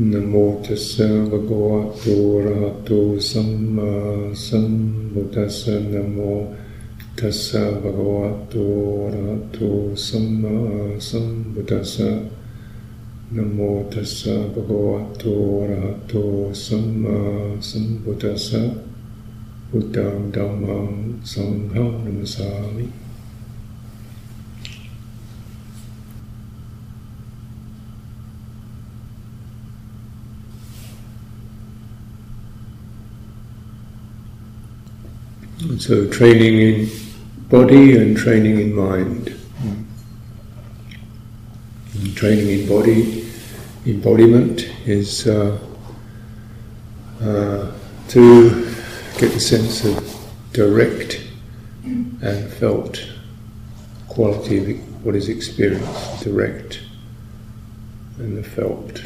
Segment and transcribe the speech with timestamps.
[0.00, 2.04] นะโมตัสสะภะคะวะโต
[2.34, 2.90] อะระหะโต
[3.30, 3.92] สัมมา
[4.46, 4.72] สัม
[5.12, 6.18] พุทธัสสะนะโม
[7.18, 8.54] ตัสสะภะคะวะโต
[9.02, 9.58] อะระหะโต
[10.06, 10.56] สัมมา
[11.08, 12.10] สัมพุทธัสสะ
[13.34, 13.58] นะโม
[13.92, 15.24] ตัสสะภะคะวะโต
[15.58, 16.12] อะระหะโต
[16.64, 17.18] สัมมา
[17.68, 18.62] สัมพุทธัสสะ
[19.68, 20.92] พุทธังธัมมัง
[21.32, 23.07] สังฆังนัมสามิ
[35.58, 36.88] So training in
[37.48, 39.36] body and training in mind.
[41.94, 43.28] And training in body,
[43.84, 45.58] embodiment is uh,
[47.20, 47.72] uh,
[48.08, 48.50] to
[49.18, 51.20] get the sense of direct
[51.84, 53.04] and felt
[54.06, 56.82] quality of what is experienced, direct
[58.18, 59.02] and the felt.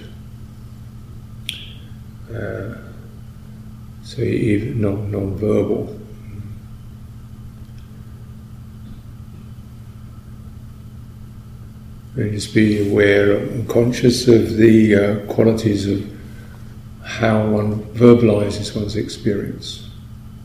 [2.30, 2.76] Uh,
[4.02, 6.01] so even non-verbal.
[12.14, 16.04] And just be aware and conscious of the uh, qualities of
[17.02, 19.88] how one verbalizes one's experience,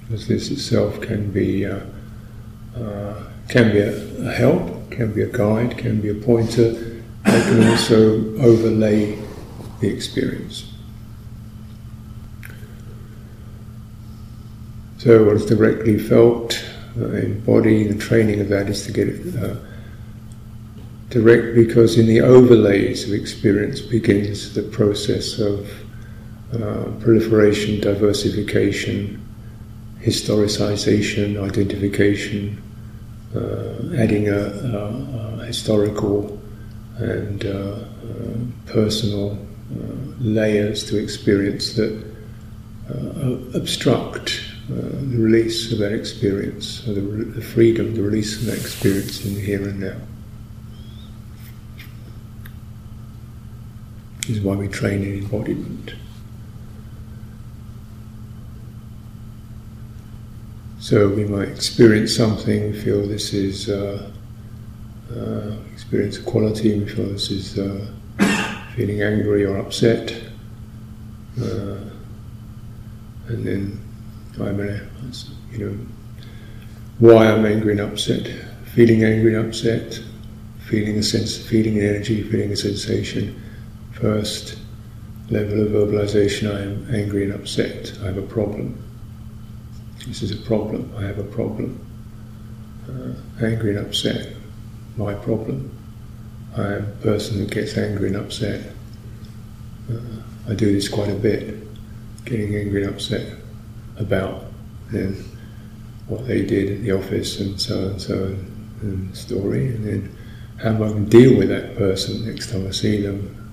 [0.02, 1.82] because this itself can be uh,
[2.76, 7.44] uh, can be a, a, help, can be a guide, can be a pointer, but
[7.44, 9.18] can also overlay
[9.80, 10.72] the experience.
[14.98, 16.64] So, what is directly felt
[16.96, 19.56] in body, the training of that is to get it uh,
[21.10, 25.70] direct because in the overlays of experience begins the process of
[26.54, 29.22] uh, proliferation, diversification,
[30.00, 32.62] historicization, identification,
[33.36, 36.40] uh, adding a, a, a, historical
[36.98, 37.84] and uh, uh
[38.66, 39.76] personal uh,
[40.20, 42.04] layers to experience that
[42.90, 49.26] uh, obstruct the release of that experience, the, the freedom, the release of that experience
[49.26, 49.96] in the here and now.
[54.30, 55.94] Is why we train in embodiment.
[60.80, 64.12] So we might experience something, feel this is uh,
[65.14, 67.88] uh, experience a quality, we feel this is uh,
[68.76, 70.12] feeling angry or upset,
[71.42, 71.78] uh,
[73.28, 73.82] and then
[74.40, 74.60] I'm
[75.52, 75.78] you know,
[77.00, 78.28] why I'm angry and upset,
[78.74, 80.00] feeling angry and upset,
[80.60, 83.44] feeling a sense, feeling an energy, feeling a sensation
[84.00, 84.58] First
[85.30, 87.98] level of verbalization I am angry and upset.
[88.02, 88.78] I have a problem.
[90.08, 90.94] This is a problem.
[90.98, 91.84] I have a problem.
[92.88, 94.34] Uh, angry and upset.
[94.98, 95.72] My problem.
[96.56, 98.72] I am a person who gets angry and upset.
[99.92, 99.96] Uh,
[100.50, 101.56] I do this quite a bit,
[102.26, 103.38] getting angry and upset
[103.98, 104.46] about
[104.92, 105.26] then
[106.08, 110.18] what they did at the office and so and so and, and story, and then
[110.58, 113.47] how am I going to deal with that person next time I see them,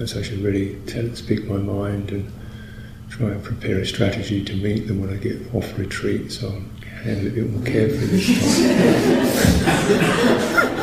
[0.00, 2.32] Perhaps I should really tell, speak my mind and
[3.10, 6.62] try and prepare a strategy to meet them when I get off retreat, so I'll
[7.02, 8.20] handle it a bit more carefully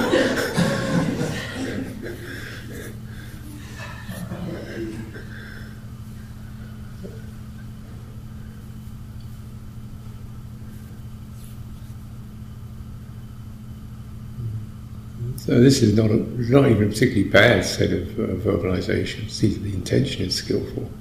[15.47, 16.17] So this is not a,
[16.51, 19.29] not even a particularly bad set of uh, verbalizations.
[19.29, 20.91] See, the intention is skillful.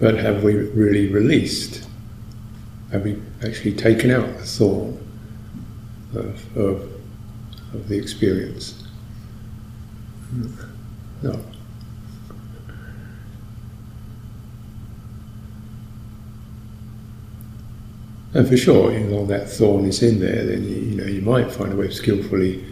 [0.00, 1.86] But have we really released?
[2.90, 4.98] Have we actually taken out the thought
[6.14, 6.90] of, of,
[7.74, 8.82] of the experience?
[11.20, 11.44] No.
[18.38, 21.22] And for sure, you know, that thorn is in there, then you, you, know you
[21.22, 22.64] might find a way of skillfully,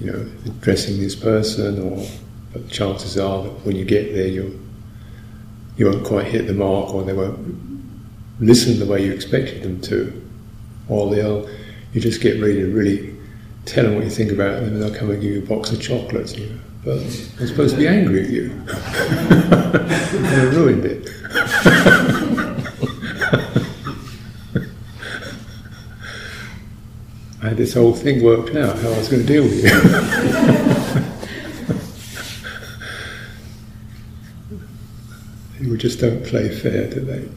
[0.00, 2.04] you know, addressing this person, or
[2.52, 4.60] but chances are that when you get there, you
[5.76, 7.38] you won't quite hit the mark, or they won't
[8.40, 10.20] listen the way you expected them to,
[10.88, 11.48] or they'll
[11.92, 13.16] you just get to really
[13.66, 15.70] tell them what you think about them, and they'll come and give you a box
[15.70, 16.36] of chocolates.
[16.36, 18.64] You know, but I'm supposed to be angry at you.
[18.68, 21.92] I ruined it.
[27.56, 29.70] this whole thing worked out how I was going to deal with you.
[35.58, 37.28] People just don't play fair, do they?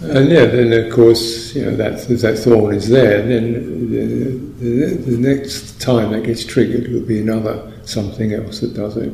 [0.00, 4.94] And yeah, then of course, you know, that, that thorn is there, then the, the,
[4.94, 9.12] the next time that gets triggered will be another something else that does it.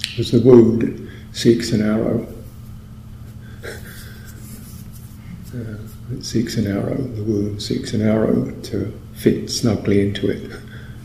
[0.00, 2.26] Because the wound seeks an arrow.
[5.56, 10.50] Uh, it seeks an arrow, the wound seeks an arrow to fit snugly into it.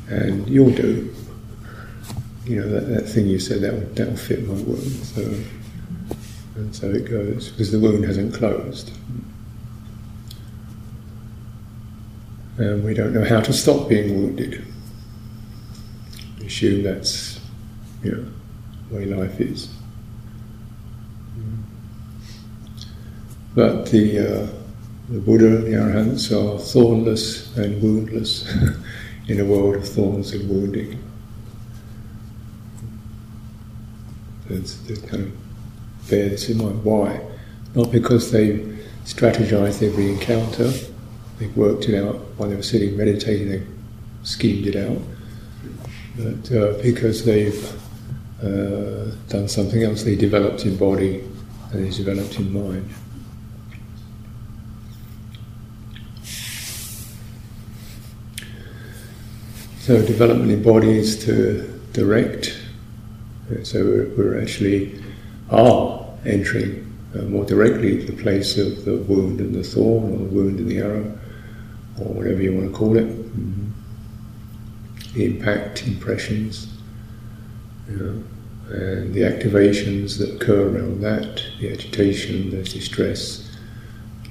[0.10, 1.16] And you'll do.
[2.46, 4.82] You know, that, that thing you said, that will, that will fit my wound.
[4.82, 5.22] So,
[6.56, 8.92] and so it goes, because the wound hasn't closed.
[12.58, 14.66] And we don't know how to stop being wounded.
[16.46, 17.40] Assume that's,
[18.04, 18.26] you know,
[18.90, 19.74] the way life is.
[23.54, 24.48] But the, uh,
[25.10, 28.50] the Buddha the Arahants are thornless and woundless
[29.28, 31.04] in a world of thorns and wounding.
[34.50, 36.84] That's, that's kind of bear this in mind.
[36.84, 37.22] Why?
[37.76, 38.60] Not because they
[39.06, 40.72] strategized every encounter,
[41.40, 43.64] they worked it out while they were sitting meditating, they
[44.24, 45.02] schemed it out,
[46.18, 47.74] but uh, because they've
[48.44, 51.24] uh, done something else, they developed in body
[51.72, 52.90] and they developed in mind.
[59.82, 60.62] So development in
[61.26, 62.56] to direct.
[63.64, 65.04] So we're, we're actually
[65.50, 70.26] are entering uh, more directly the place of the wound and the thorn, or the
[70.26, 71.18] wound and the arrow,
[72.00, 73.08] or whatever you want to call it.
[73.08, 73.72] Mm-hmm.
[75.16, 76.68] The impact, impressions,
[77.90, 78.24] you know,
[78.76, 83.41] and the activations that occur around that, the agitation, the distress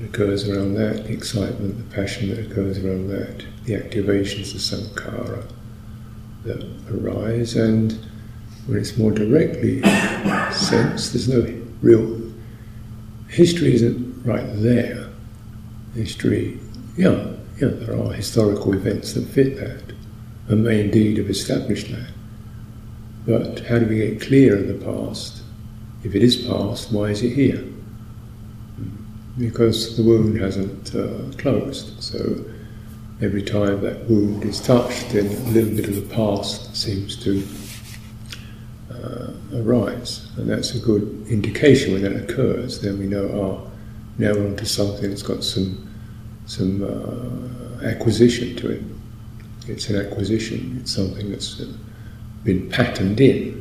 [0.00, 4.61] that occurs around that, the excitement, the passion that occurs around that the activations of
[4.61, 5.44] sankhara
[6.44, 7.93] that arise, and
[8.67, 9.82] when it's more directly
[10.52, 11.43] sensed, there's no
[11.82, 12.32] real
[13.29, 15.08] history isn't right there.
[15.94, 16.58] History,
[16.96, 19.94] yeah, yeah, there are historical events that fit that,
[20.49, 22.11] and may indeed have established that.
[23.26, 25.43] But how do we get clear of the past?
[26.03, 27.62] If it is past, why is it here?
[29.40, 32.02] Because the wound hasn't uh, closed.
[32.02, 32.44] So
[33.22, 37.42] every time that wound is touched, then a little bit of the past seems to
[38.92, 40.31] uh, arise.
[40.37, 42.82] And that's a good indication when that occurs.
[42.82, 43.70] Then we know, oh,
[44.19, 45.88] now we're onto something that's got some,
[46.44, 48.82] some uh, acquisition to it.
[49.69, 51.62] It's an acquisition, it's something that's
[52.44, 53.56] been patterned in.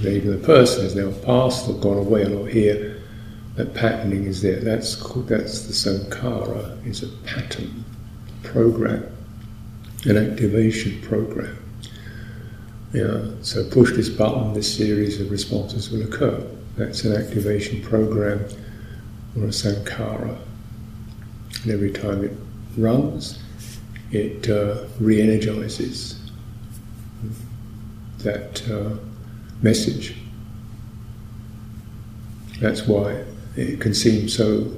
[0.00, 2.99] Even the person has now passed or gone away or not here
[3.60, 4.58] that patterning is there.
[4.60, 7.84] That's called, that's the sankhara, It's a pattern
[8.42, 9.04] program,
[10.06, 11.58] an activation program.
[12.94, 16.42] Yeah, so push this button, this series of responses will occur.
[16.76, 18.46] That's an activation program
[19.36, 20.38] or a sankhara.
[21.62, 22.32] And every time it
[22.78, 23.38] runs,
[24.10, 26.18] it uh, re energizes
[28.20, 28.96] that uh,
[29.60, 30.16] message.
[32.58, 33.24] That's why
[33.56, 34.70] it can seem so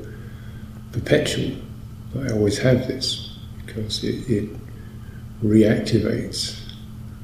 [0.93, 1.57] perpetual.
[2.19, 4.51] I always have this because it, it
[5.43, 6.61] reactivates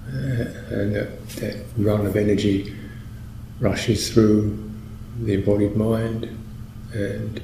[0.09, 2.75] uh, and that, that run of energy
[3.61, 4.57] rushes through
[5.23, 6.25] the embodied mind
[6.95, 7.41] and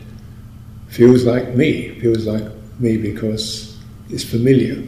[0.89, 4.83] feels like me, feels like me because it's familiar.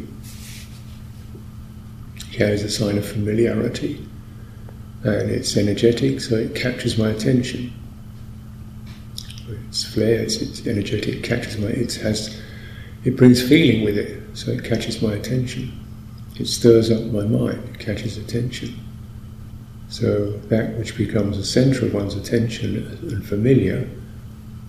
[2.16, 4.06] It carries a sign of familiarity
[5.02, 7.72] and it's energetic, so it captures my attention
[9.68, 12.40] it's flares, it's energetic, it catches my, it has,
[13.04, 15.72] it brings feeling with it, so it catches my attention.
[16.38, 18.78] It stirs up my mind, it catches attention.
[19.88, 23.88] So that which becomes the centre of one's attention and familiar,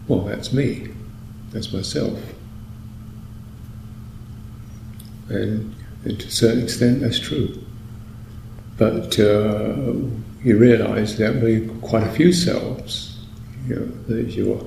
[0.08, 0.90] well, that's me,
[1.52, 2.20] that's myself.
[5.30, 7.62] And, and to a certain extent, that's true.
[8.78, 9.94] But uh,
[10.44, 13.07] you realise there be quite a few selves.
[13.68, 14.64] You know, there's your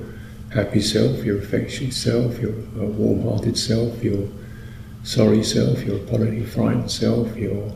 [0.52, 4.28] happy self, your affectionate self, your uh, warm hearted self, your
[5.04, 7.73] sorry self, your apology frightened self, your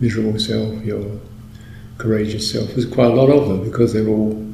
[0.00, 1.20] miserable self, your
[1.98, 2.68] courageous self.
[2.70, 4.44] There's quite a lot of them because they're all,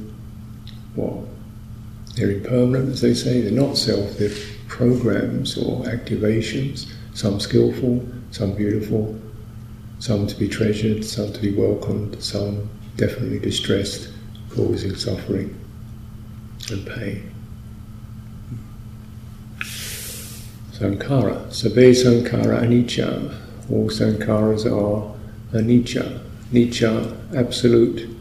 [0.96, 1.26] well,
[2.14, 3.40] they're impermanent, as they say.
[3.40, 4.36] They're not self, they're
[4.68, 9.18] programs or activations, some skillful, some beautiful,
[9.98, 14.12] some to be treasured, some to be welcomed, some definitely distressed,
[14.50, 15.58] causing suffering
[16.70, 17.34] and pain.
[20.72, 21.46] Sankhara.
[21.48, 23.34] Sabbe Sankhara Anicca.
[23.70, 25.14] All sankharas are
[25.52, 26.20] Anicca.
[26.52, 28.14] Nicca, absolute,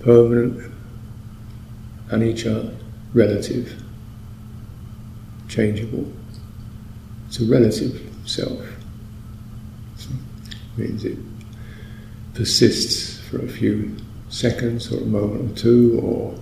[0.00, 0.72] permanent,
[2.08, 2.76] anicca,
[3.14, 3.80] relative,
[5.48, 6.10] changeable.
[7.28, 8.60] It's a relative self.
[10.00, 11.18] It means it
[12.34, 13.96] persists for a few
[14.28, 16.34] seconds or a moment or two, or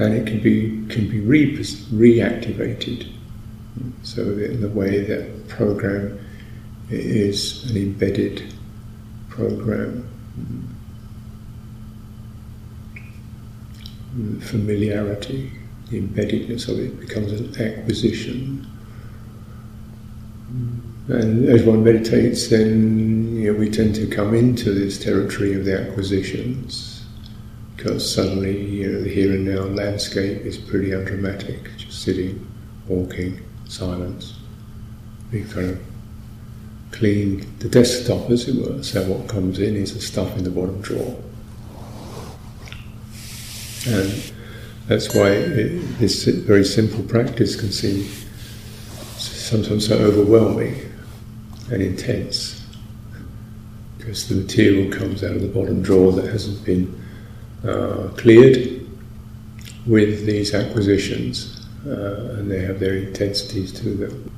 [0.00, 3.12] and it can be can be re- reactivated.
[4.02, 6.18] So in the way that program
[6.88, 8.52] is an embedded
[9.28, 10.06] program.
[14.40, 15.52] Familiarity,
[15.90, 18.66] the embeddedness of it becomes an acquisition.
[21.08, 25.64] And as one meditates, then you know, we tend to come into this territory of
[25.64, 26.89] the acquisitions
[27.80, 32.46] because suddenly you know, the here and now landscape is pretty undramatic, just sitting,
[32.86, 34.34] walking, silence.
[35.32, 35.80] We kind of
[36.90, 38.82] clean the desktop, as it were.
[38.82, 41.18] So what comes in is the stuff in the bottom drawer,
[43.86, 44.32] and
[44.86, 48.04] that's why it, this very simple practice can seem
[49.16, 50.78] sometimes so overwhelming
[51.72, 52.62] and intense,
[53.96, 56.99] because the material comes out of the bottom drawer that hasn't been
[58.16, 58.86] cleared
[59.86, 64.30] with these acquisitions, uh, and they have their intensities to them.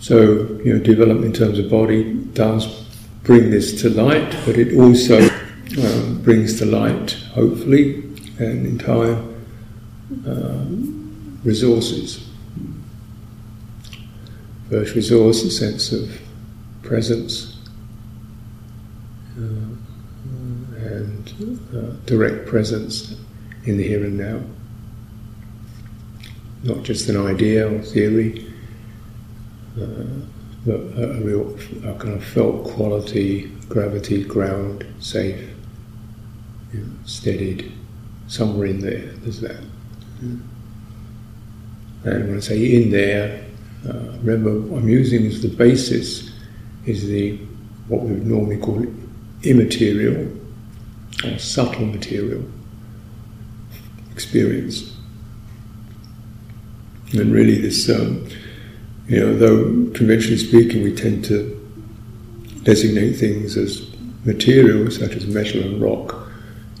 [0.00, 2.84] So, you know, development in terms of body does
[3.22, 5.18] bring this to light, but it also
[5.82, 8.02] um, brings to light, hopefully,
[8.38, 9.14] an entire
[10.26, 12.28] um, resources.
[14.68, 16.20] First resource, a sense of
[16.84, 17.56] presence
[19.36, 19.74] uh,
[20.76, 23.16] and uh, direct presence
[23.64, 24.40] in the here and now.
[26.62, 28.52] Not just an idea or theory,
[29.80, 35.50] uh, a, real a kind of felt quality, gravity, ground, safe,
[36.72, 37.72] you know, steadied,
[38.28, 39.12] somewhere in there.
[39.22, 39.60] There's that.
[40.22, 40.40] Mm.
[42.04, 43.44] And when I say in there,
[43.88, 46.33] uh, remember I'm using as the basis
[46.86, 47.38] is the
[47.88, 48.84] what we would normally call
[49.42, 50.30] immaterial
[51.24, 52.42] or subtle material
[54.12, 54.96] experience.
[57.12, 58.26] And really, this um,
[59.06, 61.50] you know, though conventionally speaking, we tend to
[62.62, 63.86] designate things as
[64.24, 66.28] material, such as metal and rock,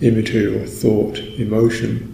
[0.00, 2.10] immaterial thought, emotion.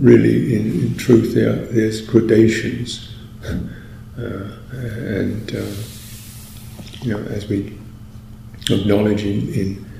[0.00, 3.12] Really, in, in truth, there, there's gradations,
[3.44, 5.66] uh, and uh,
[7.02, 7.78] you know, as we
[8.70, 9.92] acknowledge in, in,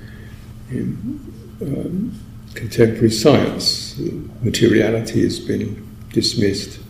[0.70, 2.20] in um,
[2.54, 3.98] contemporary science,
[4.42, 6.80] materiality has been dismissed.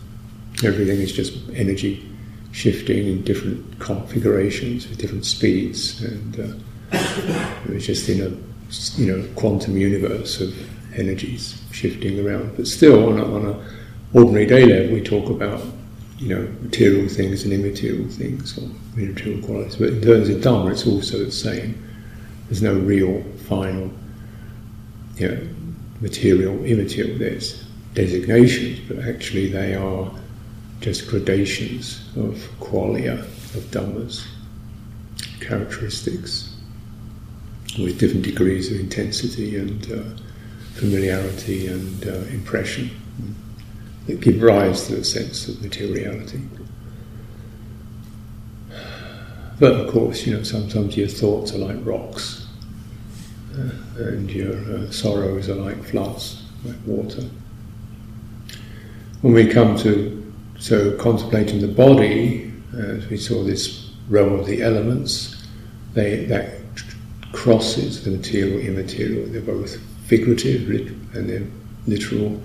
[0.63, 2.07] Everything is just energy
[2.51, 9.77] shifting in different configurations with different speeds, and uh, just in a you know quantum
[9.77, 10.53] universe of
[10.97, 12.55] energies shifting around.
[12.57, 13.67] But still, on a, on a
[14.13, 15.61] ordinary day level, we talk about
[16.21, 19.75] you know material things and immaterial things or immaterial qualities.
[19.75, 21.83] But in terms of Dhamma, it's also the same.
[22.45, 23.91] There's no real final
[25.17, 25.47] you know
[25.99, 27.17] material, immaterial.
[27.17, 27.63] There's
[27.95, 30.11] designations, but actually they are
[30.79, 33.21] just gradations of qualia,
[33.55, 34.25] of dhammas,
[35.39, 36.55] characteristics,
[37.79, 40.03] with different degrees of intensity and uh,
[40.73, 43.00] familiarity and uh, impression
[44.07, 46.41] that give rise to the sense of materiality.
[49.59, 52.47] But of course, you know, sometimes your thoughts are like rocks,
[53.53, 57.23] uh, and your uh, sorrows are like floods, like water.
[59.21, 60.21] When we come to
[60.61, 65.43] so, contemplating the body, as we saw this realm of the elements,
[65.93, 66.59] they, that
[67.33, 69.27] crosses the material, immaterial.
[69.27, 70.69] They're both figurative
[71.15, 71.47] and they're
[71.87, 72.41] literal.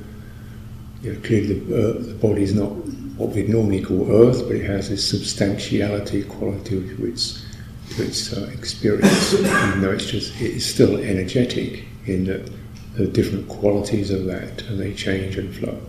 [1.06, 2.70] You know, clearly, the, uh, the body is not
[3.16, 7.46] what we'd normally call earth, but it has this substantiality quality to its,
[7.90, 9.34] to its uh, experience.
[9.34, 12.50] Even though it's just it's still energetic in that
[12.96, 15.80] the different qualities of that, and they change and flow.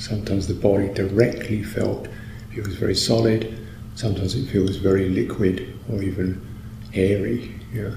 [0.00, 2.08] Sometimes the body directly felt
[2.52, 3.56] feels very solid,
[3.94, 6.44] sometimes it feels very liquid or even
[6.92, 7.94] airy, yeah,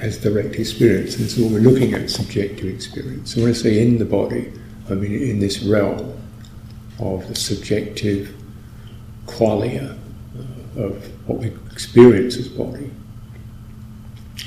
[0.00, 1.18] as direct experience.
[1.18, 3.34] And so we're looking at subjective experience.
[3.34, 4.52] So when I say in the body,
[4.88, 6.16] I mean in this realm
[6.98, 8.34] of the subjective
[9.26, 9.96] qualia
[10.76, 12.90] uh, of what we experience as body.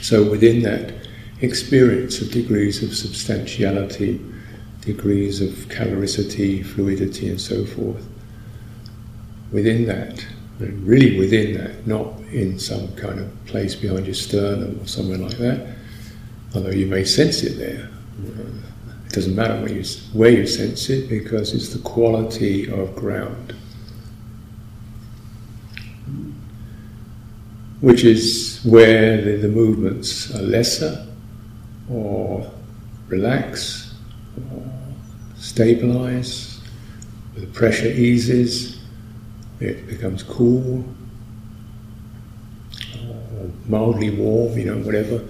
[0.01, 0.93] So within that
[1.41, 4.19] experience of degrees of substantiality,
[4.81, 8.05] degrees of caloricity, fluidity, and so forth.
[9.51, 10.25] Within that,
[10.59, 15.17] And really within that, not in some kind of place behind your sternum or somewhere
[15.17, 15.75] like that,
[16.55, 17.89] although you may sense it there.
[19.07, 19.83] It doesn't matter where you,
[20.13, 23.55] where you sense it because it's the quality of ground.
[27.81, 31.05] Which is where the, the movements are lesser
[31.89, 32.49] or
[33.07, 33.93] relax
[34.51, 34.63] or
[35.35, 36.61] stabilize,
[37.35, 38.82] the pressure eases,
[39.63, 40.83] it becomes cool
[43.09, 45.21] or mildly warm, you know, whatever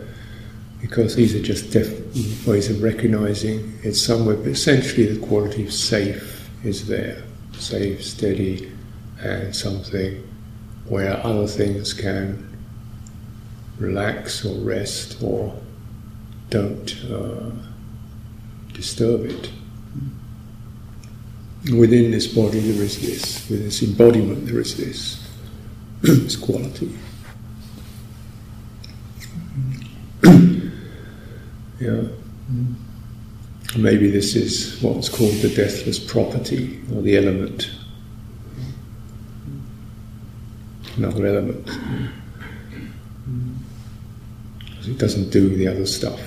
[0.83, 5.71] because these are just def- ways of recognizing it's somewhere, but essentially the quality of
[5.71, 7.23] safe is there.
[7.53, 8.69] Safe, steady,
[9.21, 10.21] and something
[10.89, 12.53] where other things can
[13.79, 15.57] relax or rest or
[16.49, 17.49] don't uh,
[18.73, 19.51] disturb it.
[21.71, 23.49] Within this body, there is this.
[23.49, 25.29] Within this embodiment, there is this,
[26.01, 26.97] this quality.
[31.79, 32.03] Yeah.
[32.49, 32.75] Mm.
[33.75, 37.71] Maybe this is what's called the deathless property or the element.
[40.95, 41.65] Another element.
[44.69, 46.21] Because it doesn't do the other stuff.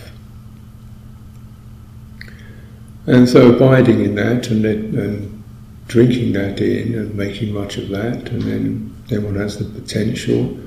[3.07, 5.45] And so abiding in that and, and
[5.87, 10.59] drinking that in and making much of that, and then, then one has the potential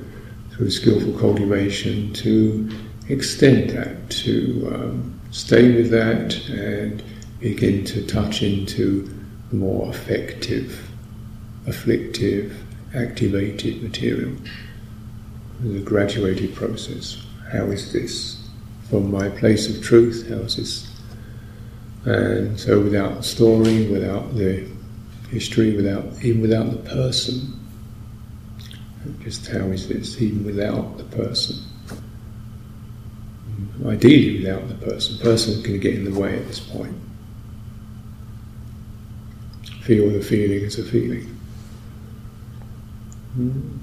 [0.52, 2.70] through skillful cultivation to
[3.08, 7.02] extend that, to um, stay with that and
[7.40, 9.02] begin to touch into
[9.50, 10.88] the more affective,
[11.66, 12.56] afflictive,
[12.94, 14.32] activated material.
[15.62, 17.22] The graduated process.
[17.52, 18.48] How is this?
[18.88, 20.89] From my place of truth, how is this?
[22.04, 24.66] And so without the story, without the
[25.30, 27.58] history, without even without the person,
[29.20, 31.56] just how is this, even without the person?
[33.86, 35.18] ideally without the person.
[35.18, 36.94] Person can get in the way at this point.
[39.82, 41.26] Feel the feeling as a feeling.
[43.34, 43.79] Hmm.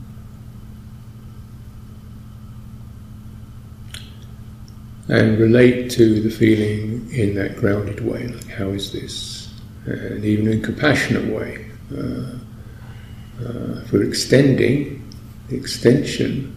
[5.09, 9.53] And relate to the feeling in that grounded way, like how is this?
[9.85, 11.65] And even in a compassionate way.
[11.95, 12.37] Uh,
[13.39, 15.09] uh, for extending,
[15.47, 16.53] the extension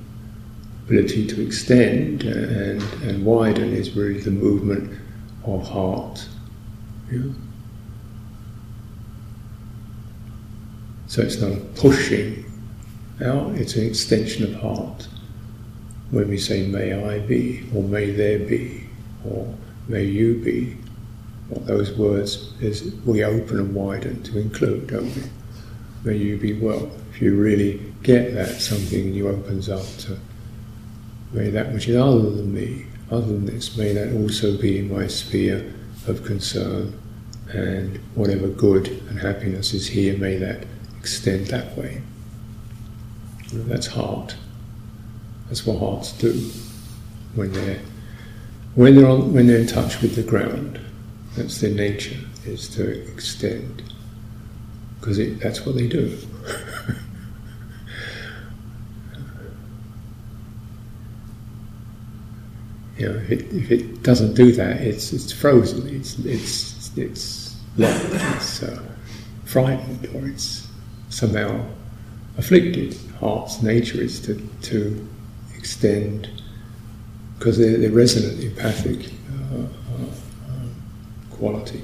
[0.90, 4.92] ability to extend and, and widen is really the movement
[5.44, 6.26] of heart.
[7.12, 7.20] Yeah?
[11.06, 12.44] So it's not a pushing
[13.24, 15.06] out, it's an extension of heart.
[16.10, 18.84] When we say, may I be, or may there be,
[19.24, 19.54] or
[19.88, 20.76] may you be,
[21.48, 25.22] what those words is we open and widen to include, don't we?
[26.04, 26.90] May you be well.
[27.12, 30.16] If you really get that, something in you opens up to
[31.32, 34.92] May that which is other than me, other than this, may that also be in
[34.92, 35.72] my sphere
[36.08, 36.98] of concern,
[37.52, 40.66] and whatever good and happiness is here, may that
[40.98, 42.02] extend that way.
[43.52, 44.34] That's heart.
[45.50, 46.32] That's what hearts do
[47.34, 47.80] when they're
[48.76, 50.78] when they're on, when they're in touch with the ground.
[51.36, 53.82] That's their nature is to extend
[55.00, 56.16] because that's what they do.
[62.96, 65.88] You know, if it, if it doesn't do that, it's it's frozen.
[65.88, 68.04] It's it's it's locked.
[68.36, 68.82] It's uh,
[69.46, 70.68] frightened, or it's
[71.08, 71.64] somehow
[72.36, 72.98] afflicted.
[73.18, 74.34] Heart's nature is to
[74.64, 75.08] to
[75.60, 76.28] extend
[77.38, 80.66] because they're, they're resonant, empathic uh, uh,
[81.30, 81.82] quality.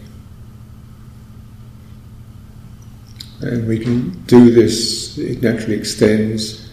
[3.41, 6.71] And we can do this, it naturally extends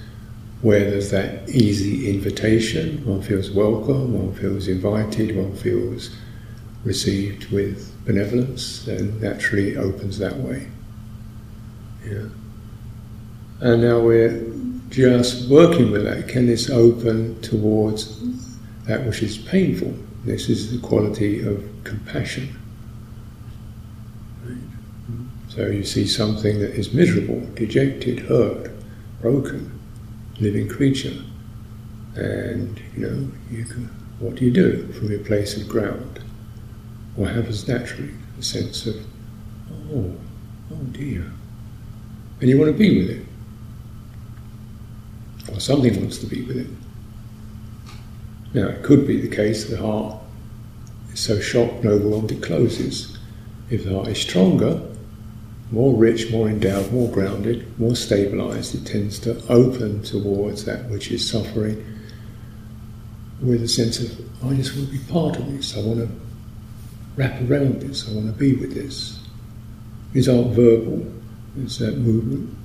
[0.62, 6.16] where there's that easy invitation, one feels welcome, one feels invited, one feels
[6.86, 10.68] received with benevolence, then naturally opens that way.
[12.06, 12.28] Yeah.
[13.60, 14.42] And now we're
[14.94, 16.28] just working with that.
[16.28, 18.20] Can this open towards
[18.86, 19.94] that which is painful?
[20.24, 22.56] This is the quality of compassion.
[25.50, 28.72] So you see something that is miserable, dejected, hurt,
[29.22, 29.80] broken
[30.40, 31.14] living creature.
[32.16, 33.86] And, you know, you can,
[34.20, 36.24] what do you do from your place of ground?
[37.16, 38.14] What happens naturally?
[38.40, 38.96] A sense of,
[39.92, 40.16] oh,
[40.72, 41.32] oh dear.
[42.42, 43.26] And you want to be with it.
[45.54, 46.68] Or something wants to be with it.
[48.54, 50.22] Now, it could be the case the heart
[51.12, 53.18] is so shocked and overwhelmed it closes.
[53.70, 54.82] If the heart is stronger,
[55.72, 61.12] more rich, more endowed, more grounded, more stabilized, it tends to open towards that which
[61.12, 61.84] is suffering
[63.42, 66.10] with a sense of, I just want to be part of this, I want to
[67.16, 69.20] wrap around this, I want to be with this.
[70.14, 71.12] These aren't verbal,
[71.58, 72.56] it's that uh, movement,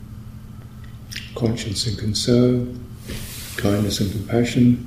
[1.38, 2.84] conscience and concern,
[3.56, 4.84] kindness and compassion.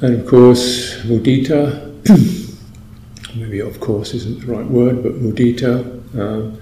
[0.00, 1.88] And of course, mudita,
[3.34, 5.84] maybe of course isn't the right word, but mudita,
[6.18, 6.58] um,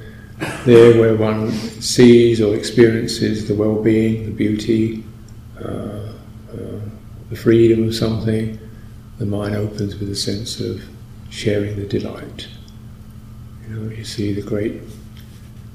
[0.64, 5.04] there where one sees or experiences the well-being, the beauty,
[5.60, 6.12] uh,
[6.52, 6.80] uh,
[7.28, 8.58] the freedom of something,
[9.18, 10.82] the mind opens with a sense of
[11.28, 12.48] sharing the delight.
[13.62, 14.80] You know, you see the great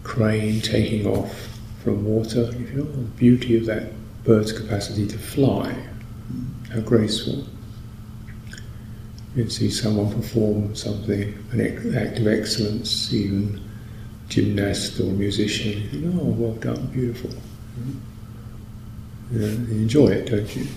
[0.04, 1.53] crane taking off
[1.84, 3.92] from water, you feel the beauty of that
[4.24, 5.76] bird's capacity to fly,
[6.72, 7.46] how graceful.
[9.36, 13.60] You see someone perform something, an act of excellence, even
[14.30, 15.82] gymnast or musician.
[15.82, 17.32] You think, oh, well done, beautiful.
[19.32, 20.68] You, know, you enjoy it, don't you?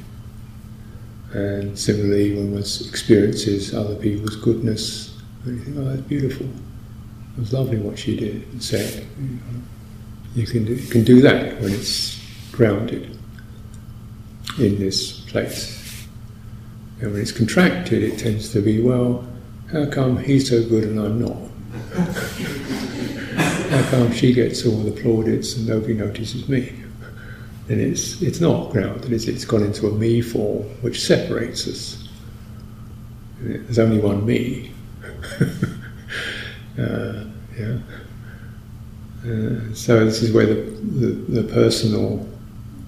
[1.33, 5.15] And similarly, when one experiences other people's goodness,
[5.45, 6.47] you think, oh, that's beautiful.
[6.47, 9.07] It was lovely what she did and said.
[9.21, 9.39] You
[10.45, 12.21] can do, you can do that when it's
[12.53, 13.17] grounded
[14.59, 16.07] in this place.
[17.01, 19.27] And when it's contracted, it tends to be, well,
[19.71, 21.37] how come he's so good and I'm not?
[23.71, 26.73] how come she gets all the plaudits and nobody notices me?
[27.67, 32.09] Then it's, it's not grounded, it's, it's gone into a me form which separates us.
[33.41, 34.73] There's only one me.
[36.79, 37.25] uh,
[37.59, 37.79] yeah.
[39.23, 42.29] Uh, so this is where the, the, the personal,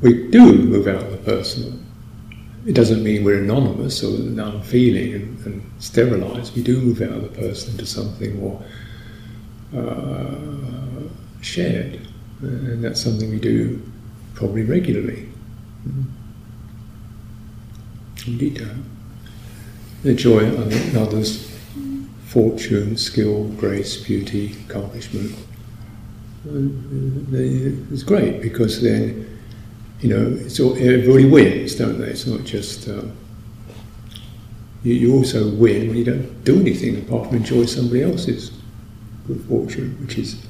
[0.00, 1.72] we do move out of the personal
[2.68, 6.54] it doesn't mean we're anonymous or non-feeling and, and sterilized.
[6.54, 8.62] We do move out of the person into something more
[9.74, 10.34] uh,
[11.40, 12.06] shared,
[12.42, 13.80] and that's something we do
[14.34, 15.30] probably regularly.
[18.26, 18.68] Indeed,
[20.02, 21.50] the joy of others'
[22.26, 25.34] fortune, skill, grace, beauty, accomplishment.
[26.48, 29.28] Uh, it's great because then
[30.00, 32.08] you know, it's all, everybody wins, don't they?
[32.08, 32.88] It's not just.
[32.88, 33.02] Uh,
[34.84, 38.52] you, you, also win when you don't do anything apart from enjoy somebody else's
[39.26, 40.40] good fortune, which is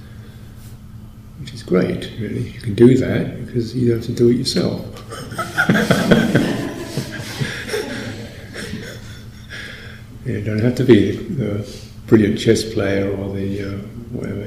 [1.41, 2.51] which is great, really.
[2.51, 4.85] You can do that because you don't have to do it yourself.
[10.27, 11.67] you don't have to be the,
[12.07, 13.79] brilliant chess player or the uh,
[14.13, 14.47] whatever.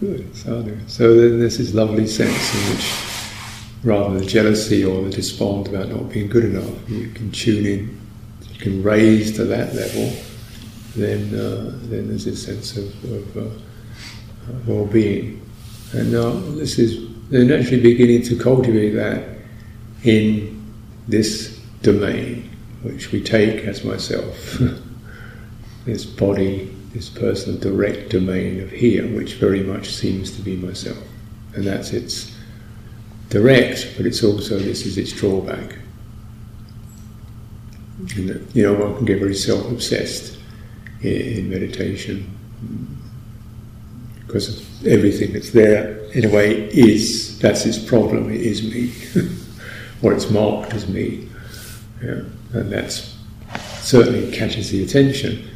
[0.00, 3.08] Good, so, then there's this lovely sense in which
[3.82, 8.00] rather the jealousy or the despond about not being good enough, you can tune in,
[8.52, 10.12] you can raise to that level,
[10.94, 13.50] then uh, then there's a sense of, of uh,
[14.66, 15.44] well-being.
[15.92, 19.24] And now this is they're naturally beginning to cultivate that
[20.04, 20.64] in
[21.08, 22.48] this domain,
[22.82, 24.60] which we take as myself,
[25.84, 31.02] this body, this personal direct domain of here, which very much seems to be myself,
[31.54, 32.34] and that's its
[33.28, 35.78] direct, but it's also this is its drawback.
[38.16, 40.38] And, you know, one can get very self-obsessed
[41.02, 42.34] in, in meditation
[44.26, 48.30] because everything that's there, in a way, is that's its problem.
[48.30, 48.92] It is me,
[50.02, 51.28] or it's marked as me,
[52.02, 52.22] yeah.
[52.52, 53.16] and that's
[53.80, 55.47] certainly catches the attention,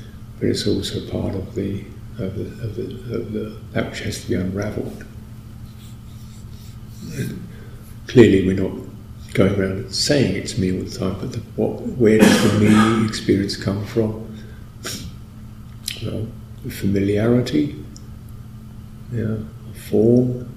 [0.42, 1.84] but it's also part of the
[2.18, 5.04] of the, of the, of the that which has to be unravelled.
[8.08, 8.76] Clearly we're not
[9.34, 13.06] going around saying it's me all the time, but the, what, where does the me
[13.06, 14.36] experience come from?
[16.02, 16.26] Well,
[16.64, 17.76] the familiarity,
[19.12, 19.36] yeah,
[19.90, 20.52] form,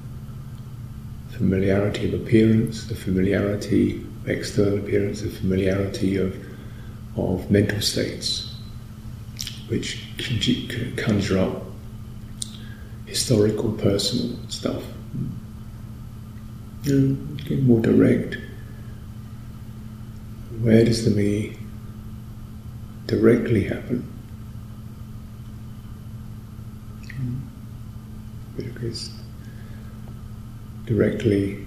[1.29, 6.35] familiarity of appearance, the familiarity of external appearance, the familiarity of,
[7.17, 8.44] of mental states,
[9.67, 11.63] which can conjure up
[13.05, 14.83] historical, personal stuff.
[16.85, 18.37] And more direct.
[20.61, 21.57] Where does the me
[23.07, 24.01] directly happen?
[27.15, 27.37] Hmm.
[28.55, 29.11] Because
[30.85, 31.64] directly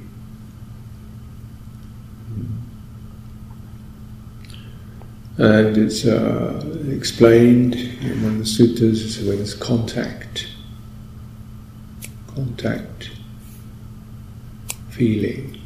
[5.38, 10.48] and it's uh, explained in one of the suttas when there's contact
[12.34, 13.10] contact
[14.90, 15.60] feeling.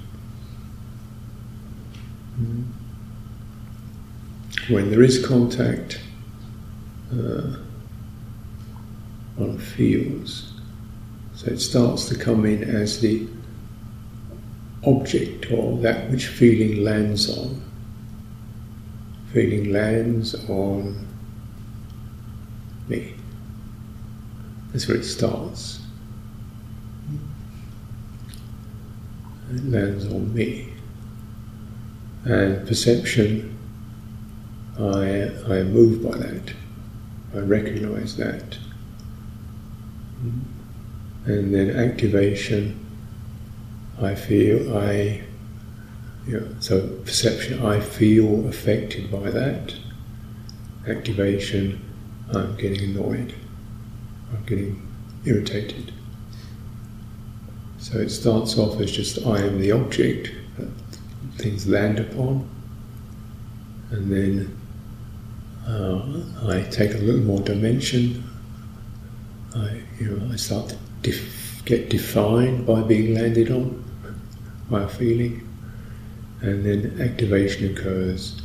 [4.69, 6.01] When there is contact,
[7.13, 7.57] uh,
[9.37, 10.53] one feels
[11.35, 13.27] So it starts to come in as the
[14.87, 17.72] object or that which feeling lands on.
[19.33, 21.07] Feeling lands on
[22.89, 23.15] me.
[24.73, 25.81] That's where it starts.
[29.51, 30.73] It lands on me.
[32.25, 33.59] And perception,
[34.79, 36.53] I, I am moved by that.
[37.35, 38.59] I recognize that.
[41.25, 42.79] And then activation,
[44.01, 45.23] I feel, I,
[46.27, 49.75] know, so perception, I feel affected by that.
[50.87, 51.81] Activation,
[52.33, 53.35] I'm getting annoyed.
[54.33, 54.89] I'm getting
[55.25, 55.93] irritated.
[57.79, 60.69] So it starts off as just I am the object that
[61.37, 62.49] things land upon,
[63.91, 64.57] and then
[65.67, 68.23] uh, I take a little more dimension.
[69.55, 73.85] I, you know, I start to def- get defined by being landed on
[74.71, 75.47] by a feeling,
[76.43, 78.43] and then activation occurs.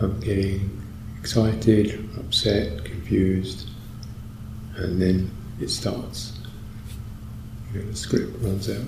[0.00, 0.82] I'm getting
[1.18, 3.68] excited, upset, confused,
[4.76, 6.38] and then it starts.
[7.72, 8.86] You know, the script runs out.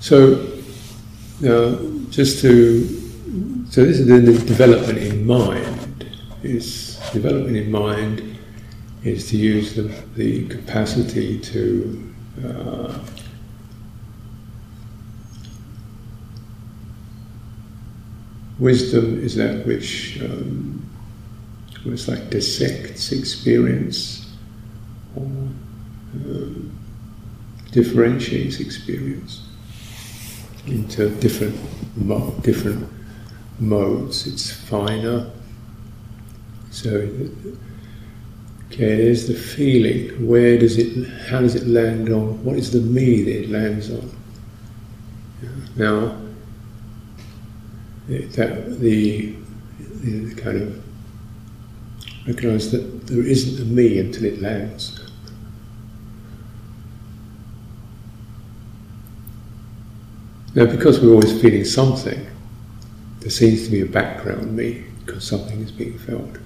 [0.00, 0.46] So,
[1.40, 1.78] now,
[2.10, 2.86] just to,
[3.70, 5.82] so this is the development in mind.
[6.42, 8.38] Is development in mind
[9.02, 9.82] is to use the,
[10.14, 12.98] the capacity to uh,
[18.58, 20.88] wisdom is that which um,
[21.84, 24.30] almost like dissects experience
[25.14, 26.78] or um,
[27.70, 29.46] differentiates experience
[30.66, 31.56] into different
[31.96, 32.88] mo- different
[33.58, 34.26] modes.
[34.26, 35.30] It's finer.
[36.70, 36.90] So,
[38.66, 40.26] okay, there's the feeling.
[40.26, 41.08] Where does it?
[41.28, 42.42] How does it land on?
[42.44, 44.10] What is the me that it lands on?
[45.76, 46.25] Now, that
[48.08, 49.34] the,
[50.02, 50.84] the kind of
[52.26, 55.00] recognize that there isn't a me until it lands.
[60.54, 62.26] Now, because we're always feeling something,
[63.20, 66.38] there seems to be a background me because something is being felt.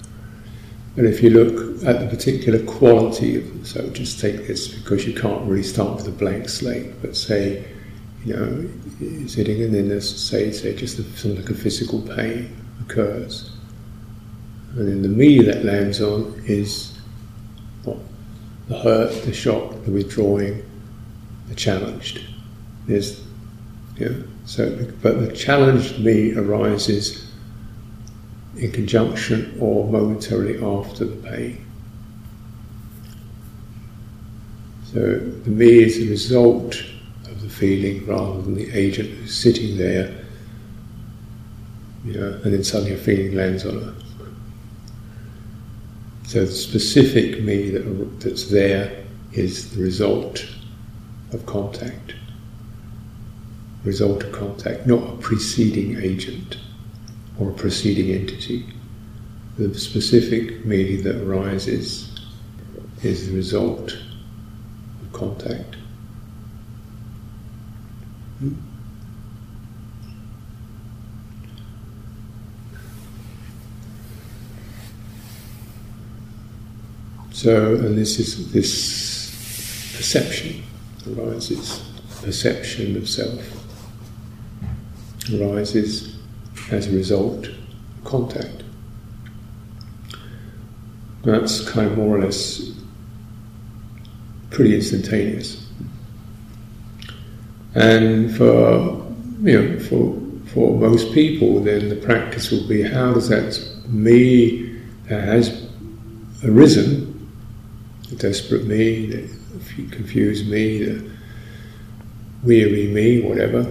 [0.96, 5.14] And if you look at the particular quality of, so just take this because you
[5.14, 7.64] can't really start with a blank slate, but say,
[8.24, 12.56] you know, sitting and then there's, say, say just a, something like a physical pain
[12.83, 13.50] occurs.
[14.76, 16.98] And then the me that lands on is
[17.85, 17.98] what?
[18.68, 20.62] The hurt, the shock, the withdrawing,
[21.48, 22.20] the challenged.
[22.87, 23.20] There's
[23.96, 24.11] yeah.
[24.46, 27.26] So, but the challenged me arises
[28.56, 31.64] in conjunction or momentarily after the pain.
[34.92, 36.89] So the me is the result of
[37.61, 40.25] feeling rather than the agent who's sitting there,
[42.05, 43.94] you know, and then suddenly a feeling lands on her.
[46.25, 50.44] So the specific me that, that's there is the result
[51.33, 52.14] of contact
[53.85, 56.59] result of contact, not a preceding agent
[57.38, 58.66] or a preceding entity.
[59.57, 62.11] The specific me that arises
[63.03, 65.77] is the result of contact.
[77.33, 80.62] So, and this is this perception
[81.07, 81.83] arises,
[82.22, 83.42] perception of self
[85.35, 86.16] arises
[86.70, 88.62] as a result of contact.
[91.24, 92.72] That's kind of more or less
[94.50, 95.69] pretty instantaneous.
[97.74, 99.06] And for
[99.42, 100.20] you know, for
[100.52, 105.68] for most people, then the practice will be how does that me that has
[106.44, 107.28] arisen,
[108.09, 109.40] the desperate me, the
[109.90, 111.11] confused me, the
[112.42, 113.70] weary me, whatever,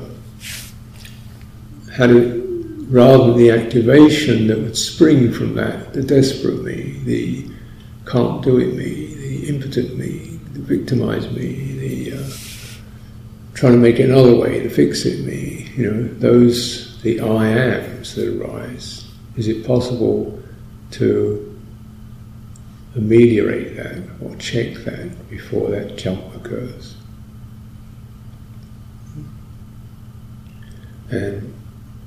[1.92, 7.50] how to, rather than the activation that would spring from that, the desperate me, the
[8.06, 11.74] can't do it me, the impotent me, the victimized me,
[13.60, 17.50] trying to make it another way to fix it me, you know, those, the I
[17.50, 19.06] ams that arise.
[19.36, 20.42] Is it possible
[20.92, 21.60] to
[22.96, 26.96] ameliorate that or check that before that jump occurs?
[31.12, 31.54] And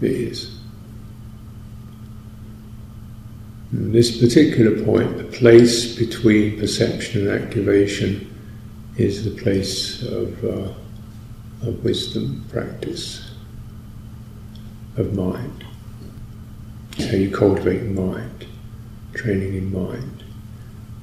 [0.00, 0.58] is.
[3.72, 8.30] this particular point, the place between perception and activation,
[8.96, 10.72] is the place of, uh,
[11.62, 13.31] of wisdom practice,
[14.96, 15.64] of mind.
[16.98, 18.46] So you cultivate mind,
[19.14, 20.25] training in mind.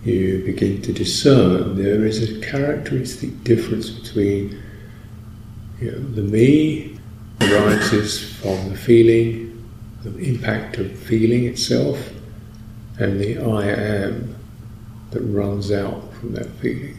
[0.03, 4.61] You begin to discern there is a characteristic difference between
[5.79, 6.97] you know, the me
[7.41, 9.65] arises from the feeling,
[10.03, 12.11] the impact of feeling itself,
[12.99, 14.35] and the I am
[15.11, 16.97] that runs out from that feeling.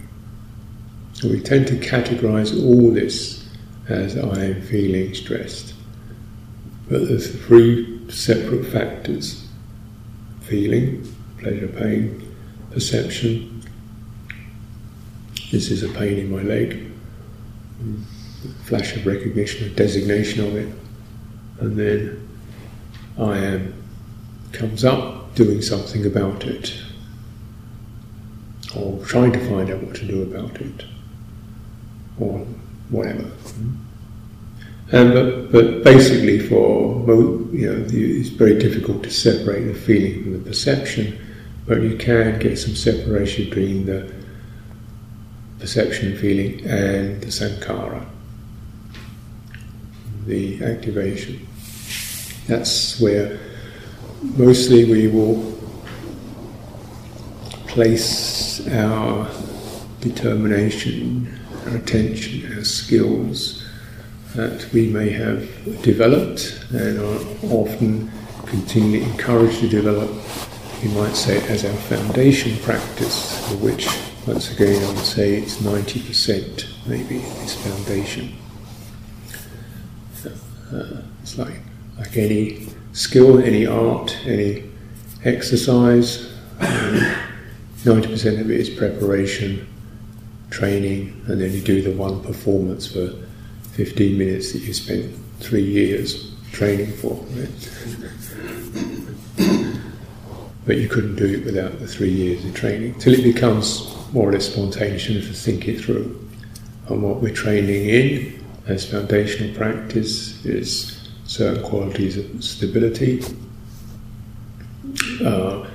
[1.22, 3.39] We tend to categorize all this
[3.90, 5.74] as I am feeling stressed.
[6.88, 9.46] But there's three separate factors
[10.42, 11.06] feeling,
[11.38, 12.34] pleasure, pain,
[12.72, 13.62] perception.
[15.52, 16.90] This is a pain in my leg.
[18.64, 20.74] Flash of recognition, a designation of it.
[21.60, 22.28] And then
[23.18, 23.74] I am
[24.52, 26.74] comes up doing something about it.
[28.74, 30.84] Or trying to find out what to do about it.
[32.18, 32.46] Or
[32.90, 33.30] whatever.
[34.92, 37.06] And, but, but basically, for
[37.52, 41.18] you know, it's very difficult to separate the feeling from the perception,
[41.66, 44.12] but you can get some separation between the
[45.60, 48.04] perception feeling and the sankhara,
[50.26, 51.46] the activation.
[52.46, 53.38] That's where
[54.22, 55.56] mostly we will
[57.68, 59.30] place our
[60.00, 61.39] determination,
[61.74, 63.66] attention, our skills
[64.34, 68.10] that we may have developed and are often
[68.46, 70.10] continually encouraged to develop,
[70.82, 73.88] you might say, as our foundation practice, for which,
[74.26, 78.36] once again, I would say it's 90% maybe this foundation.
[80.72, 81.60] Uh, it's like,
[81.98, 84.64] like any skill, any art, any
[85.24, 87.14] exercise, um,
[87.84, 89.66] 90% of it is preparation,
[90.50, 93.12] training, and then you do the one performance for
[93.72, 97.14] 15 minutes that you spent three years training for.
[97.30, 97.48] Right?
[100.66, 104.28] but you couldn't do it without the three years of training, till it becomes more
[104.28, 106.28] or less spontaneous to think it through.
[106.88, 113.22] And what we're training in as foundational practice is certain qualities of stability,
[115.24, 115.66] uh,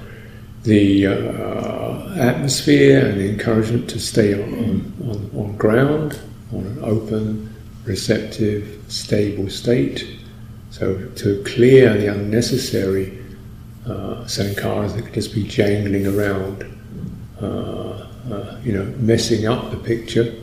[0.65, 6.19] the uh, atmosphere and the encouragement to stay on, on, on ground,
[6.51, 7.53] on an open,
[7.85, 10.07] receptive, stable state.
[10.71, 13.23] So to clear the unnecessary
[13.85, 16.65] uh, sankharas that could just be jangling around,
[17.41, 20.33] uh, uh, you know, messing up the picture,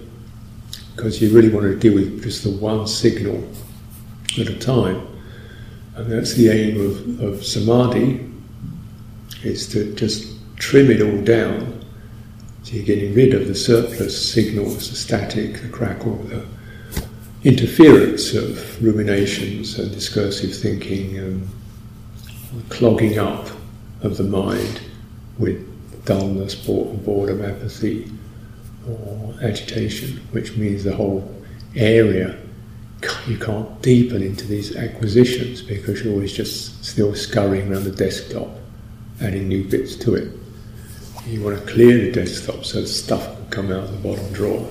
[0.94, 3.42] because you really want to deal with just the one signal
[4.38, 5.06] at a time.
[5.96, 8.31] And that's the aim of, of samadhi,
[9.44, 11.84] is to just trim it all down.
[12.62, 16.46] So you're getting rid of the surplus signals, the static, the crackle, the
[17.44, 21.48] interference of ruminations and discursive thinking and
[22.68, 23.48] clogging up
[24.02, 24.80] of the mind
[25.38, 28.10] with dullness, boredom, apathy,
[28.88, 31.28] or agitation, which means the whole
[31.74, 32.38] area
[33.26, 38.48] you can't deepen into these acquisitions because you're always just still scurrying around the desktop,
[39.22, 40.32] adding new bits to it.
[41.26, 44.68] You want to clear the desktop so stuff can come out of the bottom drawer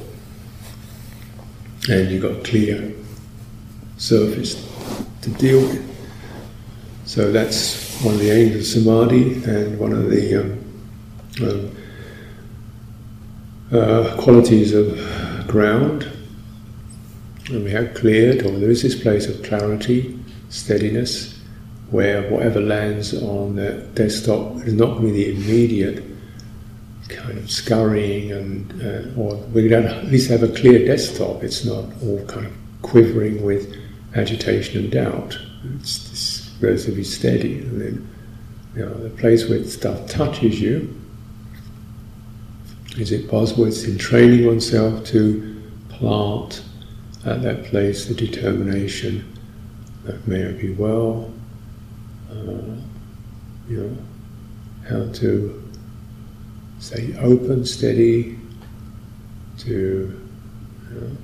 [1.90, 2.94] and you've got a clear
[3.98, 4.56] surface
[5.22, 5.88] to deal with.
[7.06, 10.58] So that's one of the aims of samadhi and one of the um,
[11.42, 11.78] um,
[13.72, 16.10] uh, qualities of ground.
[17.50, 20.18] And we have cleared, or there is this place of clarity,
[20.50, 21.31] steadiness,
[21.92, 26.04] where whatever lands on the desktop is not going to be the immediate
[27.10, 31.44] kind of scurrying and uh, or we don't at least have a clear desktop.
[31.44, 33.76] It's not all kind of quivering with
[34.16, 35.38] agitation and doubt.
[35.76, 38.16] It's, it's relatively steady, and then
[38.76, 40.98] you know the place where stuff touches you.
[42.98, 43.66] Is it possible?
[43.66, 46.64] It's in training oneself to plant
[47.26, 49.38] at that place the determination
[50.04, 51.32] that may I be well.
[52.32, 52.80] Uh,
[53.68, 53.98] you know
[54.90, 55.72] how to
[56.80, 58.40] stay open, steady,
[59.58, 60.20] to
[60.90, 61.18] you know,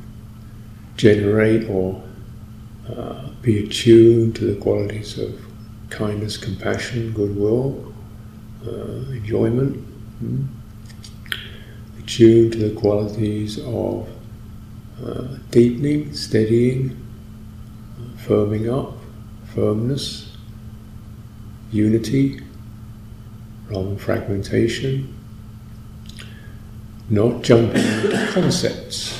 [0.95, 2.03] generate or
[2.95, 5.39] uh, be attuned to the qualities of
[5.89, 7.93] kindness, compassion, goodwill,
[8.66, 9.78] uh, enjoyment.
[10.20, 10.43] Hmm?
[11.99, 14.08] Attuned to the qualities of
[15.03, 16.95] uh, deepening, steadying,
[18.18, 18.97] firming up,
[19.53, 20.26] firmness,
[21.72, 22.41] unity,
[23.70, 25.13] rather than fragmentation.
[27.09, 29.13] Not jumping into concepts.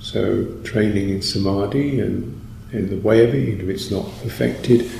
[0.00, 2.40] So training in samadhi and
[2.72, 4.90] in the way of it, if it's not perfected,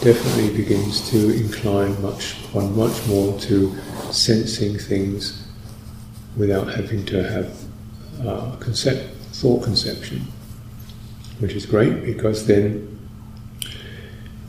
[0.00, 3.76] definitely begins to incline much one much more to
[4.10, 5.46] sensing things
[6.36, 7.54] without having to have
[8.26, 10.22] uh, concept, thought conception,
[11.38, 12.89] which is great because then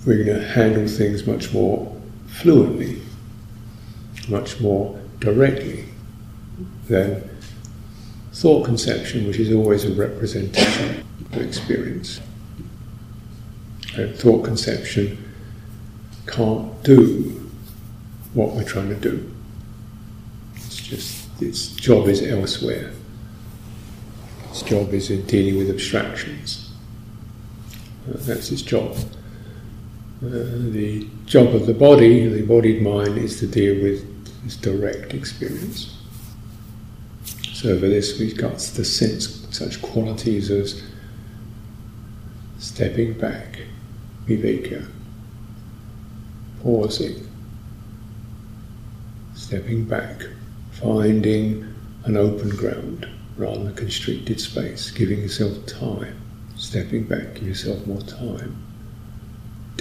[0.06, 1.96] we're going to handle things much more
[2.28, 3.02] fluently,
[4.28, 5.86] much more directly
[6.88, 7.30] than
[8.34, 12.20] thought conception, which is always a representation of experience.
[13.96, 15.34] And thought conception
[16.26, 17.50] can't do
[18.34, 19.32] what we're trying to do.
[20.56, 22.92] It's just its job is elsewhere.
[24.50, 26.72] Its job is in dealing with abstractions.
[28.08, 28.98] That's its job.
[30.24, 30.30] Uh,
[30.70, 34.06] the job of the body, the embodied mind, is to deal with
[34.44, 35.98] this direct experience.
[37.54, 40.84] So for this, we've got the sense such qualities as
[42.60, 43.62] stepping back,
[44.28, 44.88] viveka,
[46.62, 47.28] pausing,
[49.34, 50.22] stepping back,
[50.72, 56.16] finding an open ground rather than a constricted space, giving yourself time,
[56.58, 58.71] stepping back, give yourself more time.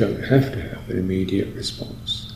[0.01, 2.33] Don't have to have an immediate response.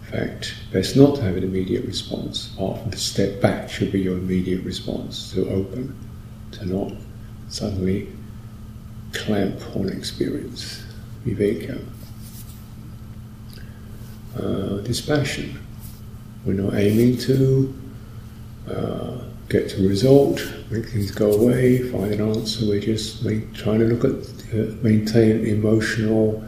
[0.00, 3.92] In fact, best not to have an immediate response, apart from to step back should
[3.92, 5.96] be your immediate response, to open,
[6.50, 6.94] to not
[7.48, 8.08] suddenly
[9.12, 10.82] clamp on experience,
[11.24, 11.80] viveka
[14.36, 15.60] uh, dispassion.
[16.44, 17.72] We're not aiming to
[18.68, 20.42] uh, get to a result,
[20.72, 22.66] make things go away, find an answer.
[22.66, 26.42] We're just make, trying to look at, uh, maintain emotional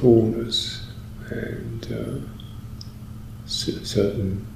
[0.00, 0.86] coolness
[1.30, 4.46] and uh, certain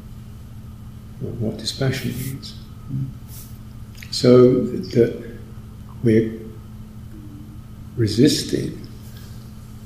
[1.20, 2.55] what dispassion means.
[4.11, 5.38] So that
[6.03, 6.40] we're
[7.97, 8.86] resisting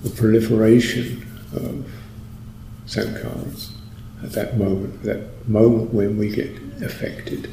[0.02, 1.90] the proliferation of
[2.86, 3.70] sankharas
[4.22, 6.50] at that moment, that moment when we get
[6.82, 7.50] affected.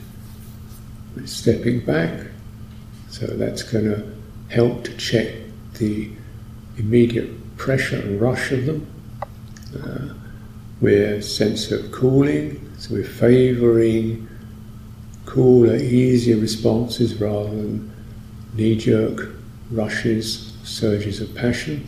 [1.16, 2.28] We're stepping back,
[3.10, 4.16] so that's going to
[4.49, 5.34] help to check
[5.76, 6.12] the
[6.78, 8.88] immediate pressure and rush of them.
[9.76, 10.14] Uh,
[10.82, 14.28] we're sense of cooling, so we're favouring
[15.26, 17.91] cooler, easier responses rather than
[18.53, 19.30] knee-jerk
[19.72, 21.86] rushes, surges of passion.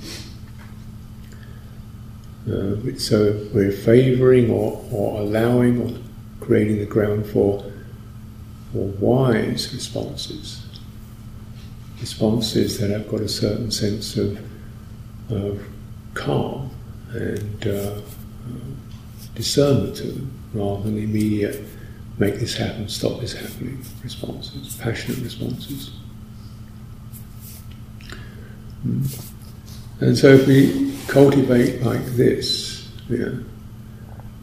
[2.47, 5.99] Uh, so we're favouring or, or allowing or
[6.39, 7.61] creating the ground for,
[8.71, 10.65] for wise responses.
[11.99, 14.39] Responses that have got a certain sense of,
[15.29, 15.61] of
[16.13, 16.69] calm
[17.11, 18.01] and uh,
[19.35, 21.63] discernment to them, rather than immediate
[22.17, 25.91] make this happen, stop this happening responses, passionate responses.
[28.85, 29.31] Mm.
[29.99, 33.33] And so if we cultivate like this, yeah,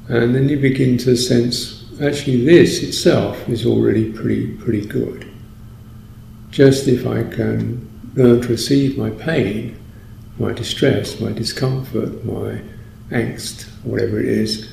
[0.09, 5.31] and then you begin to sense actually this itself is already pretty pretty good.
[6.51, 9.77] Just if I can learn to receive my pain,
[10.39, 12.61] my distress, my discomfort, my
[13.11, 14.73] angst, whatever it is,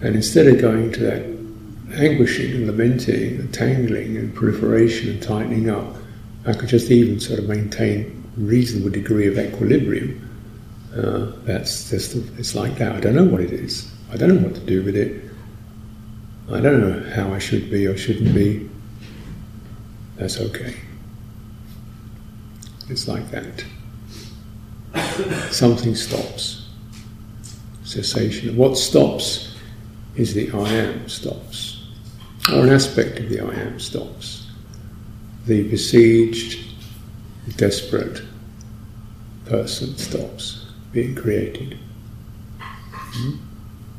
[0.00, 1.40] and instead of going to that
[1.94, 5.96] anguishing and lamenting and tangling and proliferation and tightening up,
[6.46, 10.26] I could just even sort of maintain a reasonable degree of equilibrium.
[10.96, 12.92] Uh, that's just it's like that.
[12.92, 13.92] I don't know what it is.
[14.12, 15.24] I don't know what to do with it.
[16.50, 18.68] I don't know how I should be or shouldn't be.
[20.16, 20.76] That's okay.
[22.88, 23.64] It's like that.
[25.50, 26.68] Something stops.
[27.84, 28.56] Cessation.
[28.56, 29.54] What stops
[30.16, 31.86] is the I am stops,
[32.52, 34.46] or an aspect of the I am stops.
[35.46, 36.66] The besieged,
[37.56, 38.22] desperate
[39.46, 41.78] person stops being created.
[42.58, 43.36] Mm-hmm.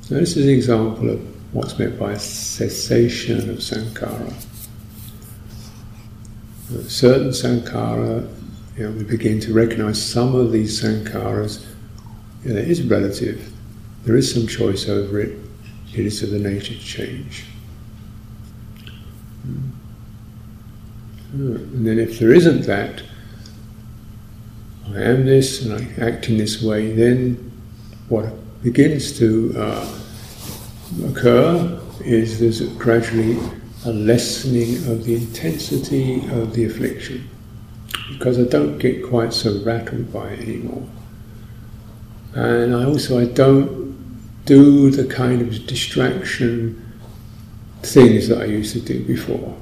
[0.02, 4.34] So this is an example of what's meant by cessation of sankhara.
[6.74, 8.30] A certain sankhara,
[8.78, 11.66] you know, we begin to recognize some of these sankharas,
[12.44, 13.52] you know, it is relative.
[14.04, 15.38] There is some choice over it.
[15.94, 17.46] It is of the nature to change.
[19.44, 19.72] Hmm.
[21.34, 23.04] And then if there isn't that,
[24.88, 27.52] I am this and I act in this way, then
[28.10, 28.26] what
[28.64, 30.00] begins to uh,
[31.06, 33.38] occur is there's gradually
[33.86, 37.30] a lessening of the intensity of the affliction
[38.14, 40.88] because I don't get quite so rattled by it anymore.
[42.34, 43.92] And I also I don't
[44.46, 46.78] do the kind of distraction
[47.84, 49.58] things that I used to do before.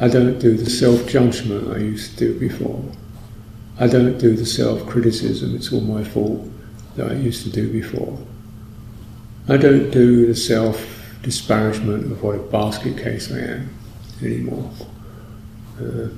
[0.00, 2.84] I don't do the self judgment I used to do before.
[3.78, 6.48] I don't do the self criticism, it's all my fault,
[6.96, 8.18] that I used to do before.
[9.48, 10.86] I don't do the self
[11.22, 13.70] disparagement of what a basket case I am
[14.22, 14.70] anymore.
[15.80, 16.08] Uh,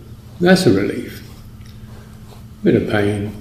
[0.40, 1.25] that's a relief.
[2.62, 3.36] Bit of pain.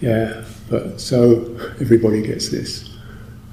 [0.00, 2.90] yeah, but so everybody gets this.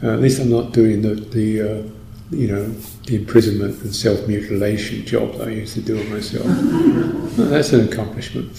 [0.01, 1.83] Uh, at least I'm not doing the, the uh,
[2.31, 2.67] you know,
[3.05, 6.45] the imprisonment and self mutilation job that I used to do of myself.
[7.49, 8.51] that's an accomplishment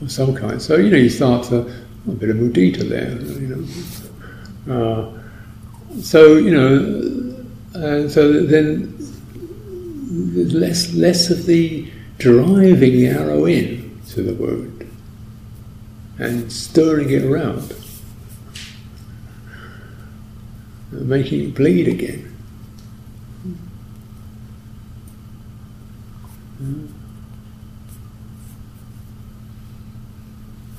[0.00, 0.60] of some kind.
[0.60, 1.60] So, you know, you start to,
[2.08, 3.10] a bit of mudita there,
[3.40, 3.66] you
[4.66, 4.72] know.
[4.72, 8.95] Uh, so, you know, uh, so then
[10.16, 14.90] less, less of the driving the arrow in to the wound
[16.18, 17.74] and stirring it around.
[20.96, 22.32] and making it bleed again.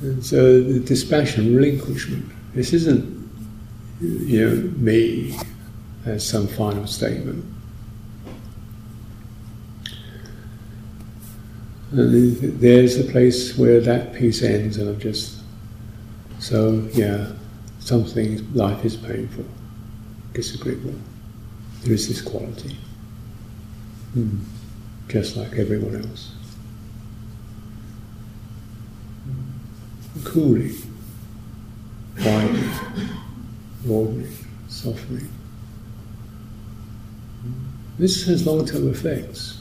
[0.02, 2.26] And so the dispassion, relinquishment.
[2.54, 3.30] This isn't,
[4.02, 5.38] you know, me
[6.06, 7.44] as some final statement.
[11.92, 15.42] And there's the place where that piece ends, and I'm just
[16.40, 17.32] so yeah.
[17.80, 19.46] Something life is painful
[20.38, 20.94] disagreeable.
[21.82, 22.78] There is this quality,
[24.16, 24.40] mm.
[25.08, 26.32] just like everyone else.
[30.24, 30.76] Cooling,
[32.20, 32.70] widening,
[33.84, 35.28] broadening, softening.
[37.98, 39.57] This has long term effects.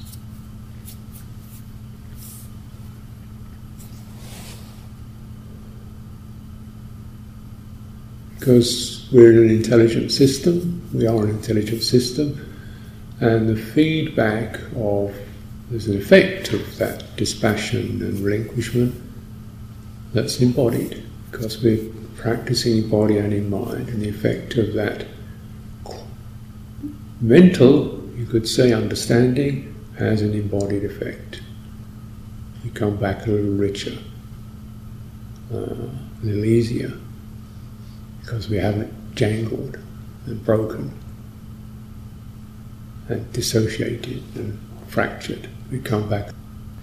[8.46, 12.54] Because we're in an intelligent system, we are an intelligent system,
[13.18, 15.12] and the feedback of
[15.68, 18.94] there's an effect of that dispassion and relinquishment
[20.12, 25.04] that's embodied because we're practicing in body and in mind, and the effect of that
[27.20, 31.40] mental, you could say, understanding has an embodied effect.
[32.62, 33.98] You come back a little richer,
[35.52, 36.96] uh, a little easier
[38.26, 39.78] because we haven't jangled
[40.26, 40.92] and broken
[43.08, 44.58] and dissociated and
[44.88, 45.48] fractured.
[45.70, 46.34] We come back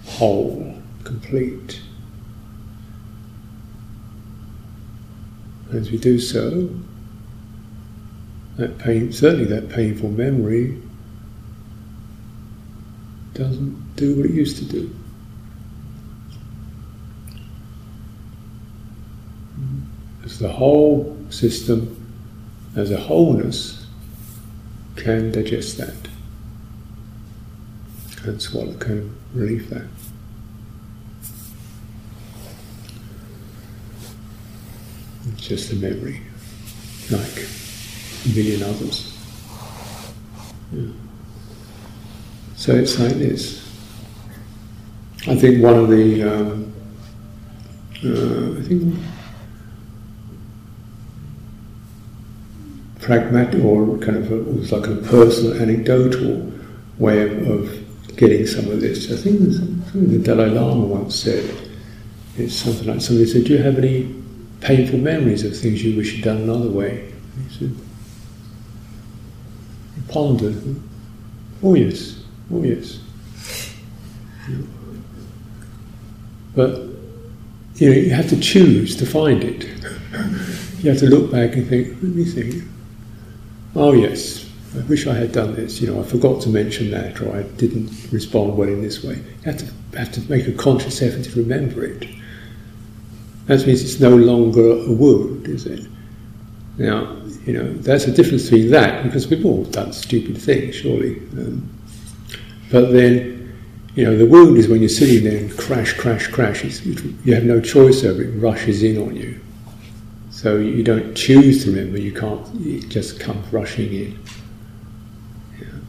[0.06, 1.82] whole, complete.
[5.74, 6.70] As we do so,
[8.56, 10.80] that pain, certainly that painful memory,
[13.34, 14.96] doesn't do what it used to do.
[20.24, 22.00] As the whole system
[22.76, 23.86] as a wholeness
[24.96, 25.94] can digest that,
[28.16, 29.86] can swallow, can relieve that.
[35.32, 36.20] It's just a memory,
[37.10, 37.46] like
[38.24, 39.18] a million others.
[40.72, 40.86] Yeah.
[42.56, 43.60] So it's like this.
[45.26, 46.72] I think one of the, um,
[48.04, 48.94] uh, I think
[53.04, 56.50] pragmatic or kind of a, it was like a personal, anecdotal
[56.98, 59.12] way of, of getting some of this.
[59.12, 59.40] I think
[59.92, 61.44] the Dalai Lama once said.
[62.36, 64.12] It's something like somebody said, "Do you have any
[64.60, 67.12] painful memories of things you wish you'd done another way?"
[67.48, 67.76] He said,
[69.94, 70.54] he pondered.
[70.54, 70.78] Hmm?
[71.62, 73.00] Oh yes, oh yes.
[76.56, 76.80] But
[77.76, 79.64] you know, you have to choose to find it.
[80.82, 82.64] you have to look back and think, let me think.
[83.76, 85.80] Oh, yes, I wish I had done this.
[85.80, 89.16] You know, I forgot to mention that, or I didn't respond well in this way.
[89.16, 92.08] You have to, have to make a conscious effort to remember it.
[93.46, 95.86] That means it's no longer a wound, is it?
[96.78, 101.18] Now, you know, that's a difference between that, because we've all done stupid things, surely.
[101.32, 101.68] Um,
[102.70, 103.54] but then,
[103.94, 106.64] you know, the wound is when you're sitting there and crash, crash, crash.
[106.64, 108.22] It's, you have no choice over.
[108.22, 109.40] It rushes in on you.
[110.44, 114.18] So you don't choose to remember, you can't, it just comes rushing in.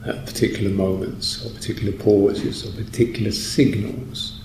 [0.05, 4.39] At particular moments, or particular pauses, or particular signals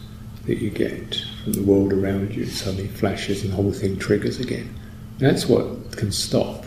[0.46, 2.42] that you get from the world around you.
[2.42, 4.74] It suddenly flashes and the whole thing triggers again.
[5.18, 6.64] That's what can stop.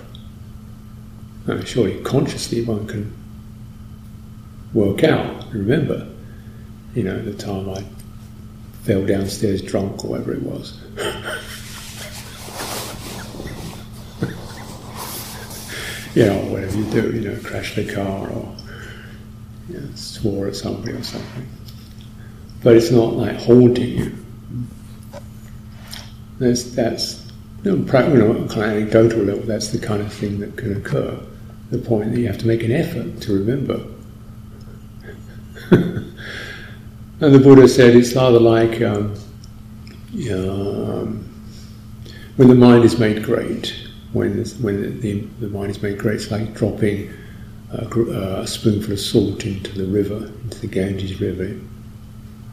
[1.46, 3.14] Now, surely consciously one can
[4.74, 6.08] work out, remember,
[6.96, 7.84] you know, the time I
[8.84, 10.80] fell downstairs drunk or whatever it was.
[16.16, 18.56] you know, whatever you do, you know, crash the car or
[19.70, 21.48] you know, swore at somebody or something.
[22.62, 24.16] But it's not like haunting you.
[26.40, 27.32] That's, that's
[27.64, 31.20] you know, kind of anecdotal level, that's the kind of thing that can occur.
[31.72, 33.86] The point that you have to make an effort to remember.
[35.72, 36.14] and
[37.20, 39.16] the Buddha said it's rather like um,
[40.32, 41.30] um,
[42.36, 43.83] when the mind is made great,
[44.14, 47.12] when, when the, the, mind is made great, it's like dropping
[47.72, 51.60] a, uh, a, spoonful of salt into the river, into the Ganges River.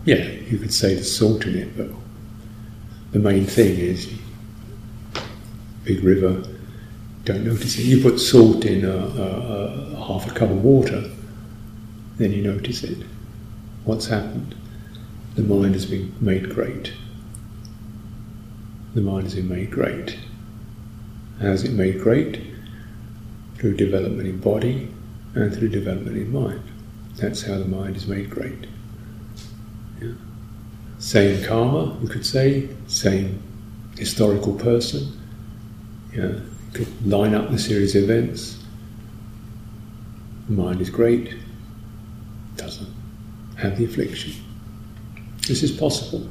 [0.06, 1.88] Yeah, you could say there's salt in it, but
[3.12, 4.10] the main thing is
[5.84, 6.42] big river,
[7.24, 7.82] don't notice it.
[7.82, 11.10] You put salt in a, a, a half a cup of water,
[12.16, 12.98] then you notice it.
[13.84, 14.54] What's happened?
[15.34, 16.92] The mind has been made great.
[18.94, 20.18] The mind has been made great.
[21.40, 22.40] Is it made great?
[23.56, 24.90] Through development in body
[25.34, 26.62] and through development in mind.
[27.16, 28.66] That's how the mind is made great.
[30.00, 30.12] Yeah.
[30.98, 33.42] Same karma, you could say, same
[33.98, 35.18] historical person.
[36.14, 36.26] Yeah.
[36.26, 38.62] You could line up the series of events.
[40.46, 41.34] The mind is great,
[42.56, 42.92] doesn't
[43.56, 44.32] have the affliction.
[45.46, 46.28] This is possible.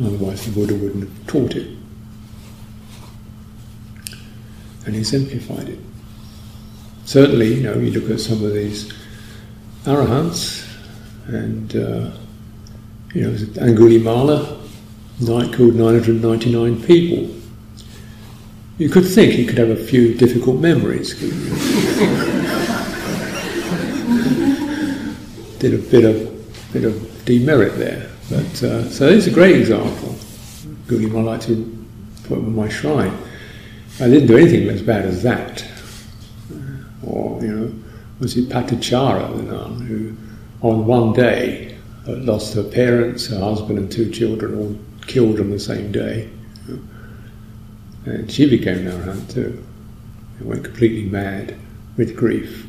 [0.00, 1.81] Otherwise, the Buddha wouldn't have taught it
[4.86, 5.78] and exemplified it.
[7.04, 8.92] Certainly, you know, you look at some of these
[9.84, 10.68] arahants,
[11.26, 12.10] and uh,
[13.14, 14.58] you know, Angulimala,
[15.20, 17.34] night killed 999 people.
[18.78, 21.14] You could think he could have a few difficult memories.
[25.58, 30.14] Did a bit of bit of demerit there, but uh, so it's a great example.
[30.86, 31.86] Angulimala, I like to
[32.24, 33.16] put on my shrine.
[34.00, 35.64] I didn't do anything as bad as that.
[37.04, 37.74] Or, you know,
[38.20, 40.16] was it Patachara, the nun, who
[40.66, 41.76] on one day
[42.06, 46.30] lost her parents, her husband, and two children, all killed on the same day.
[48.04, 49.64] And she became an arahant too.
[50.38, 51.56] And went completely mad
[51.96, 52.66] with grief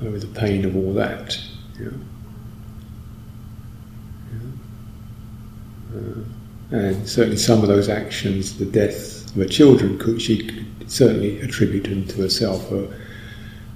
[0.00, 1.38] over the pain of all that.
[1.78, 2.00] You know.
[5.94, 11.40] Uh, and certainly some of those actions, the death her children could she could certainly
[11.40, 12.88] attribute them to herself a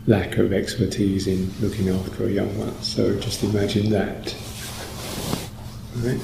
[0.06, 2.74] lack of expertise in looking after a young one.
[2.82, 4.34] So just imagine that.
[5.96, 6.20] Right?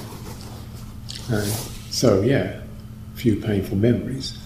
[1.31, 1.51] And
[1.91, 2.61] so yeah,
[3.13, 4.39] a few painful memories.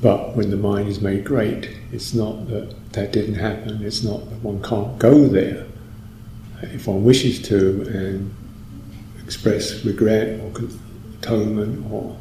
[0.00, 3.82] But when the mind is made great, it's not that that didn't happen.
[3.84, 5.66] It's not that one can't go there
[6.72, 8.34] if one wishes to and
[9.24, 10.52] express regret or
[11.18, 12.16] atonement or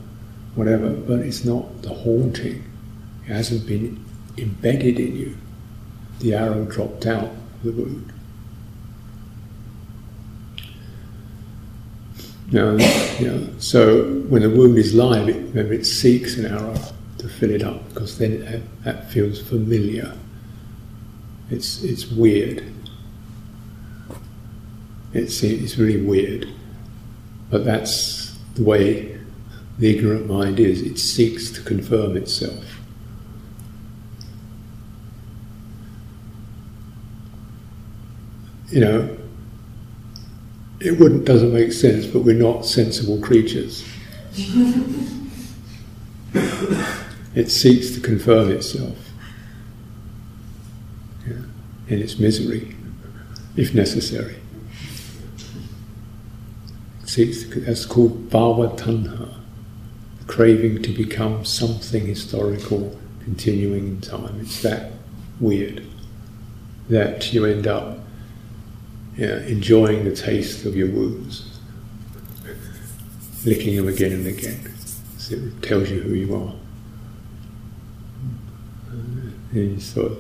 [0.56, 2.64] whatever, but it's not the haunting.
[3.26, 4.04] It hasn't been
[4.38, 5.38] embedded in you.
[6.20, 8.14] The arrow dropped out of the wound.
[12.52, 12.78] Now,
[13.20, 16.78] know, so when the wound is live, it, remember it seeks an arrow
[17.18, 20.16] to fill it up because then it, that feels familiar.
[21.50, 22.64] It's it's weird.
[25.14, 26.48] It's it's really weird,
[27.50, 29.13] but that's the way
[29.80, 30.82] the ignorant mind is.
[30.82, 32.80] It seeks to confirm itself.
[38.70, 39.18] You know,
[40.80, 43.88] it wouldn't doesn't make sense, but we're not sensible creatures.
[47.36, 48.98] it seeks to confirm itself
[51.28, 51.36] yeah,
[51.88, 52.76] in its misery,
[53.56, 54.38] if necessary.
[57.04, 59.43] It seeks to, that's called bhava tanha
[60.28, 64.40] craving to become something historical continuing in time.
[64.42, 64.92] It's that
[65.40, 65.86] weird
[66.90, 68.00] that you end up
[69.16, 71.60] yeah, enjoying the taste of your wounds,
[73.46, 74.74] licking them again and again.
[75.18, 76.54] So it tells you who you are.
[79.52, 80.18] And you so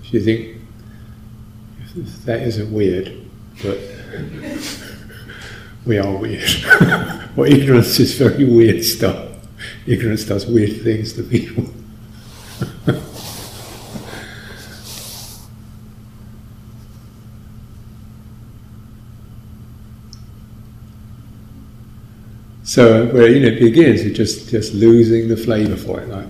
[0.00, 0.56] if you think
[1.94, 3.16] if that isn't weird,
[3.62, 3.78] but
[5.86, 6.50] we are weird.
[7.36, 9.31] well, ignorance is very weird stuff.
[9.86, 11.64] Ignorance does weird things to people.
[22.62, 26.08] so where you know it begins, you're just just losing the flavour for it.
[26.08, 26.28] Like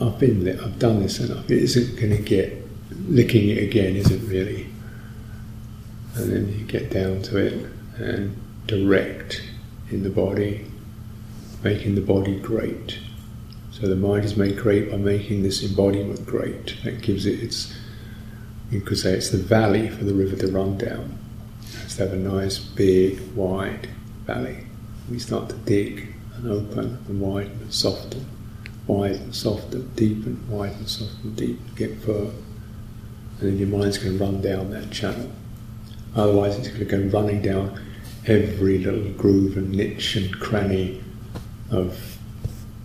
[0.00, 1.48] I've been there, I've done this enough.
[1.50, 2.62] It isn't going to get
[3.08, 4.66] licking it again, isn't really.
[6.16, 8.36] And then you get down to it and
[8.66, 9.42] direct
[9.90, 10.66] in the body,
[11.62, 12.98] making the body great.
[13.70, 16.76] So the mind is made great by making this embodiment great.
[16.84, 17.74] That gives it its,
[18.70, 21.18] you could say it's the valley for the river to run down.
[21.62, 23.88] It has to have a nice, big, wide
[24.26, 24.66] valley.
[25.10, 28.26] We start to dig and open and widen and soften,
[28.86, 32.32] widen, and soften, deepen, widen, soften, deepen, get further.
[33.40, 35.32] And then your mind's going to run down that channel.
[36.14, 37.80] Otherwise, it's going to go running down
[38.26, 41.01] every little groove and niche and cranny
[41.72, 42.18] of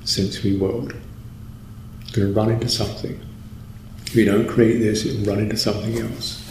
[0.03, 0.95] sensory world.
[2.01, 3.19] It's going to run into something.
[4.05, 6.43] If you don't create this, it will run into something else.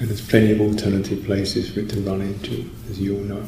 [0.00, 3.46] And there's plenty of alternative places for it to run into, as you all know.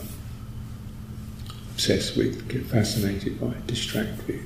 [1.72, 4.26] Obsessed with, get fascinated by, distracted.
[4.26, 4.42] With.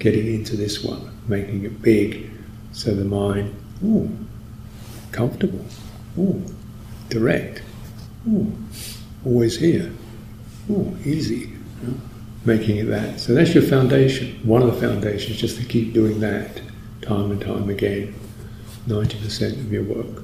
[0.00, 2.30] Getting into this one, making it big,
[2.72, 3.54] so the mind,
[3.84, 4.10] ooh,
[5.12, 5.64] comfortable,
[6.18, 6.44] ooh,
[7.08, 7.62] direct,
[8.28, 8.52] ooh,
[9.24, 9.90] always here,
[10.68, 11.52] ooh, easy.
[11.82, 12.00] You know?
[12.46, 13.20] Making it that.
[13.20, 14.40] So that's your foundation.
[14.44, 16.62] One of the foundations, just to keep doing that
[17.02, 18.14] time and time again,
[18.86, 20.22] 90% of your work.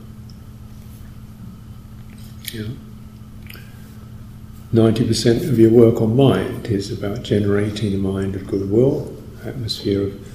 [2.53, 2.69] Yeah.
[4.73, 9.15] 90% of your work on mind is about generating a mind of goodwill,
[9.45, 10.29] atmosphere of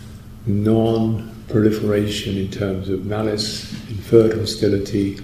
[0.47, 5.19] non proliferation in terms of malice, inferred hostility,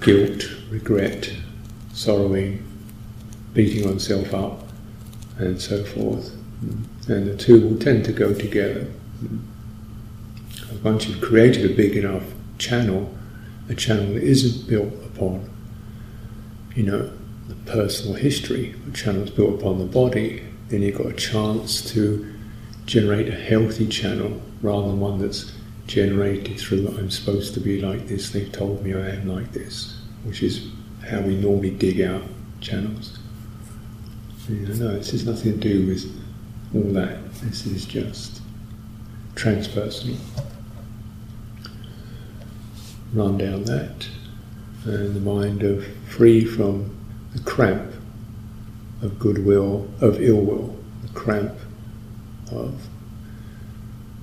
[0.00, 1.32] guilt, regret,
[1.94, 2.62] sorrowing,
[3.54, 4.63] beating oneself up,
[5.38, 6.34] and so forth.
[7.08, 8.86] And the two will tend to go together.
[10.82, 12.24] Once you've created a big enough
[12.58, 13.12] channel,
[13.68, 15.48] a channel that isn't built upon,
[16.74, 17.10] you know,
[17.48, 21.82] the personal history, a channel is built upon the body, then you've got a chance
[21.92, 22.32] to
[22.86, 25.52] generate a healthy channel rather than one that's
[25.86, 29.96] generated through I'm supposed to be like this, they've told me I am like this,
[30.24, 30.68] which is
[31.06, 32.22] how we normally dig out
[32.60, 33.18] channels.
[34.48, 36.04] You know, no, this has nothing to do with
[36.74, 37.32] all that.
[37.36, 38.42] This is just
[39.34, 40.18] transpersonal.
[43.14, 44.06] Run down that,
[44.84, 46.94] and the mind of free from
[47.32, 47.90] the cramp
[49.00, 51.54] of goodwill, of ill will, the cramp
[52.52, 52.86] of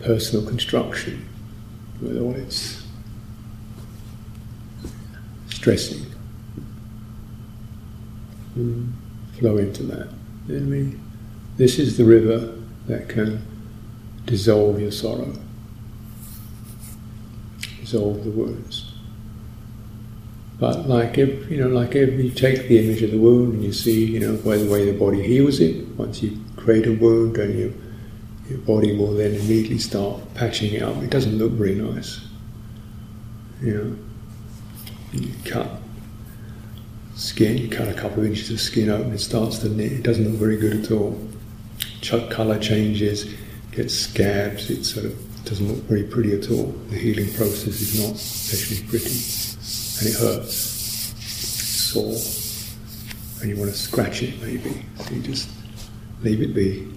[0.01, 1.27] personal construction,
[1.99, 2.83] with all its
[5.49, 6.05] stressing.
[8.55, 9.00] Mm
[9.41, 10.07] flow into that.
[10.47, 11.01] I mean,
[11.57, 13.41] this is the river that can
[14.25, 15.33] dissolve your sorrow,
[17.79, 18.93] dissolve the wounds.
[20.59, 23.63] But like if you know, like if you take the image of the wound and
[23.63, 25.87] you see, you know, by the way the body heals it.
[25.97, 27.81] Once you create a wound, and you,
[28.47, 31.01] your body will then immediately start patching it up.
[31.01, 32.21] It doesn't look very nice.
[33.63, 35.80] You know, you cut
[37.21, 40.03] skin, you cut a couple of inches of skin open, it starts to knit, it
[40.03, 41.17] doesn't look very good at all.
[42.01, 43.31] Ch- colour changes,
[43.71, 46.67] gets scabs, it sort of doesn't look very pretty at all.
[46.89, 49.11] The healing process is not especially pretty,
[49.99, 51.61] and it hurts, it's
[51.93, 55.47] sore, and you want to scratch it maybe, so you just
[56.23, 56.91] leave it be.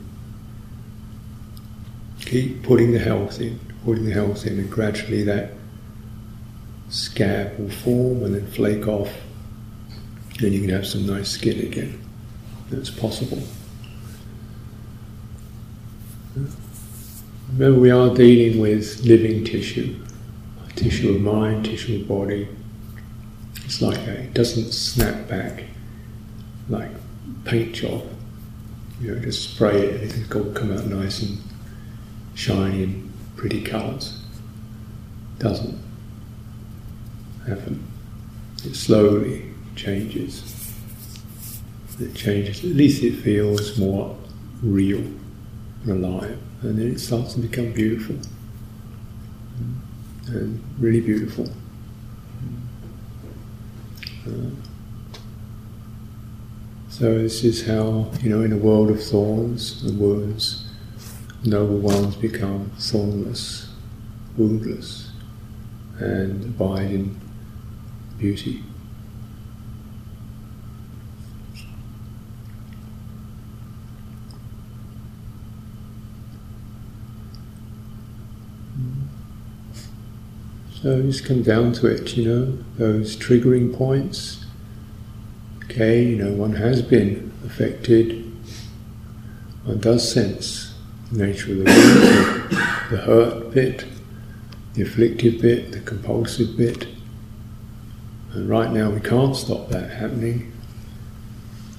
[2.25, 5.53] Keep putting the health in, putting the health in, and gradually that
[6.89, 9.11] scab will form and then flake off
[10.41, 12.01] then you can have some nice skin again.
[12.71, 13.43] That's possible.
[17.53, 19.97] Remember, we are dealing with living tissue,
[20.75, 22.49] tissue of mind, tissue of body.
[23.65, 24.19] It's like that.
[24.19, 25.65] It doesn't snap back
[26.69, 26.91] like
[27.45, 28.03] paint job.
[29.01, 31.39] You know, just spray it and got to come out nice and
[32.35, 34.21] shiny and pretty colours.
[35.39, 35.79] Doesn't
[37.47, 37.87] happen.
[38.65, 40.73] It slowly changes.
[42.01, 44.17] It changes, at least it feels more
[44.63, 45.05] real
[45.85, 48.17] and alive, and then it starts to become beautiful
[50.27, 51.49] and really beautiful.
[54.27, 54.51] Uh,
[56.89, 60.67] so this is how, you know, in a world of thorns and wounds,
[61.45, 63.69] noble ones become thornless,
[64.37, 65.11] woundless,
[65.99, 67.21] and abide in
[68.19, 68.65] beauty.
[80.85, 84.45] So just come down to it, you know, those triggering points.
[85.65, 88.31] Okay, you know, one has been affected.
[89.65, 90.75] One does sense
[91.11, 93.87] the nature of the the hurt bit,
[94.75, 96.87] the afflictive bit, the compulsive bit.
[98.35, 100.53] And right now we can't stop that happening.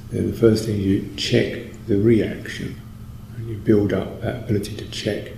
[0.10, 2.82] Then the first thing you check the reaction
[3.38, 5.34] and you build up that ability to check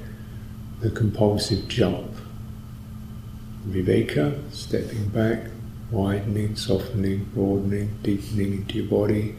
[0.79, 2.16] the compulsive jump.
[3.67, 5.49] Viveka, stepping back,
[5.91, 9.35] widening, softening, broadening, deepening into your body,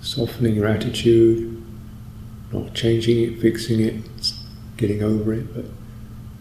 [0.00, 1.62] softening your attitude,
[2.52, 4.04] not changing it, fixing it,
[4.76, 5.64] getting over it, but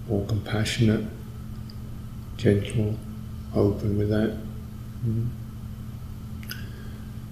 [0.07, 1.05] more compassionate,
[2.37, 2.97] gentle,
[3.55, 4.37] open with that.
[5.05, 5.29] Mm.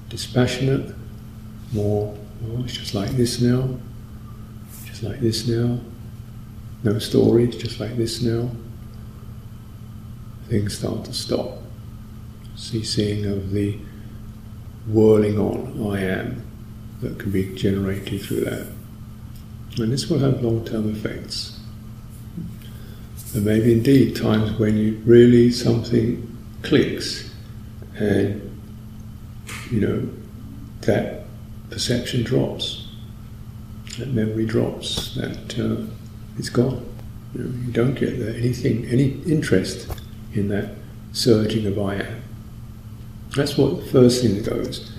[0.09, 0.95] Dispassionate,
[1.74, 3.78] more, oh, it's just like this now,
[4.86, 5.80] just like this now.
[6.84, 8.49] No stories, just like this now.
[10.47, 11.59] Things start to stop.
[12.55, 13.77] Ceasing of the
[14.88, 16.45] whirling on I am
[17.01, 18.67] that can be generated through that.
[19.77, 21.59] And this will have long term effects.
[23.34, 26.27] There may be indeed times when you really something
[26.63, 27.34] clicks
[27.95, 28.47] and
[29.69, 30.09] you know
[30.82, 31.25] that
[31.69, 32.88] perception drops,
[33.97, 35.86] that memory drops, that uh,
[36.41, 36.83] it's gone.
[37.35, 39.87] You, know, you don't get anything, any interest
[40.33, 40.73] in that
[41.11, 42.23] surging of I am.
[43.35, 44.91] That's what the first thing that goes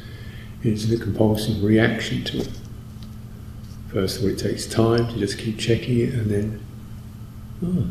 [0.62, 2.51] is the compulsive reaction to it.
[3.93, 6.64] First of all, it takes time to just keep checking it, and then,
[7.64, 7.88] oh,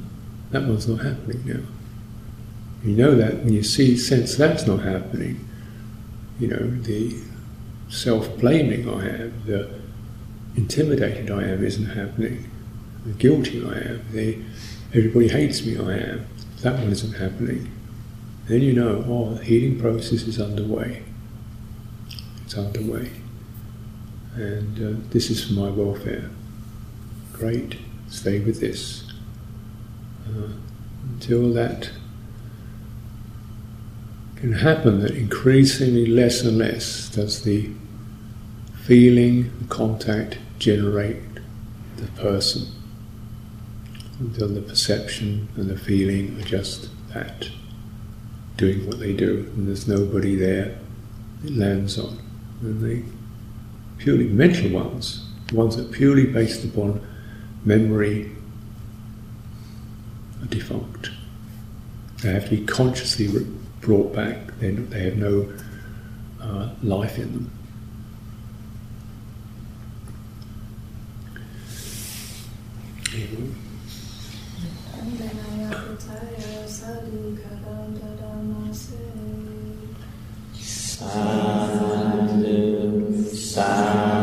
[0.52, 1.64] that one's not happening now.
[2.86, 5.46] You know that when you see, sense that's not happening,
[6.40, 7.18] you know, the
[7.90, 9.70] self blaming I am, the
[10.56, 12.50] intimidated I am isn't happening,
[13.06, 14.40] the guilty I am, the
[14.94, 16.28] everybody hates me I am,
[16.62, 17.72] that one isn't happening.
[18.48, 21.04] Then you know, oh, the healing process is underway.
[22.44, 23.12] It's underway.
[24.36, 26.30] And uh, this is for my welfare.
[27.34, 27.78] Great,
[28.08, 29.12] stay with this.
[30.28, 30.50] Uh,
[31.14, 31.92] until that
[34.36, 37.70] can happen, that increasingly less and less does the
[38.84, 41.22] feeling, the contact generate
[41.98, 42.68] the person.
[44.22, 47.50] Until the perception and the feeling are just that,
[48.56, 50.78] doing what they do, and there's nobody there
[51.44, 52.20] it lands on.
[52.62, 53.04] And the
[53.98, 57.04] purely mental ones, ones that are purely based upon
[57.66, 58.32] memory,
[60.44, 61.10] are defunct.
[62.22, 63.28] They have to be consciously
[63.80, 65.52] brought back, they, they have no
[66.40, 67.52] uh, life in them.
[81.02, 82.46] Sadhu,
[83.36, 84.21] Sadhu.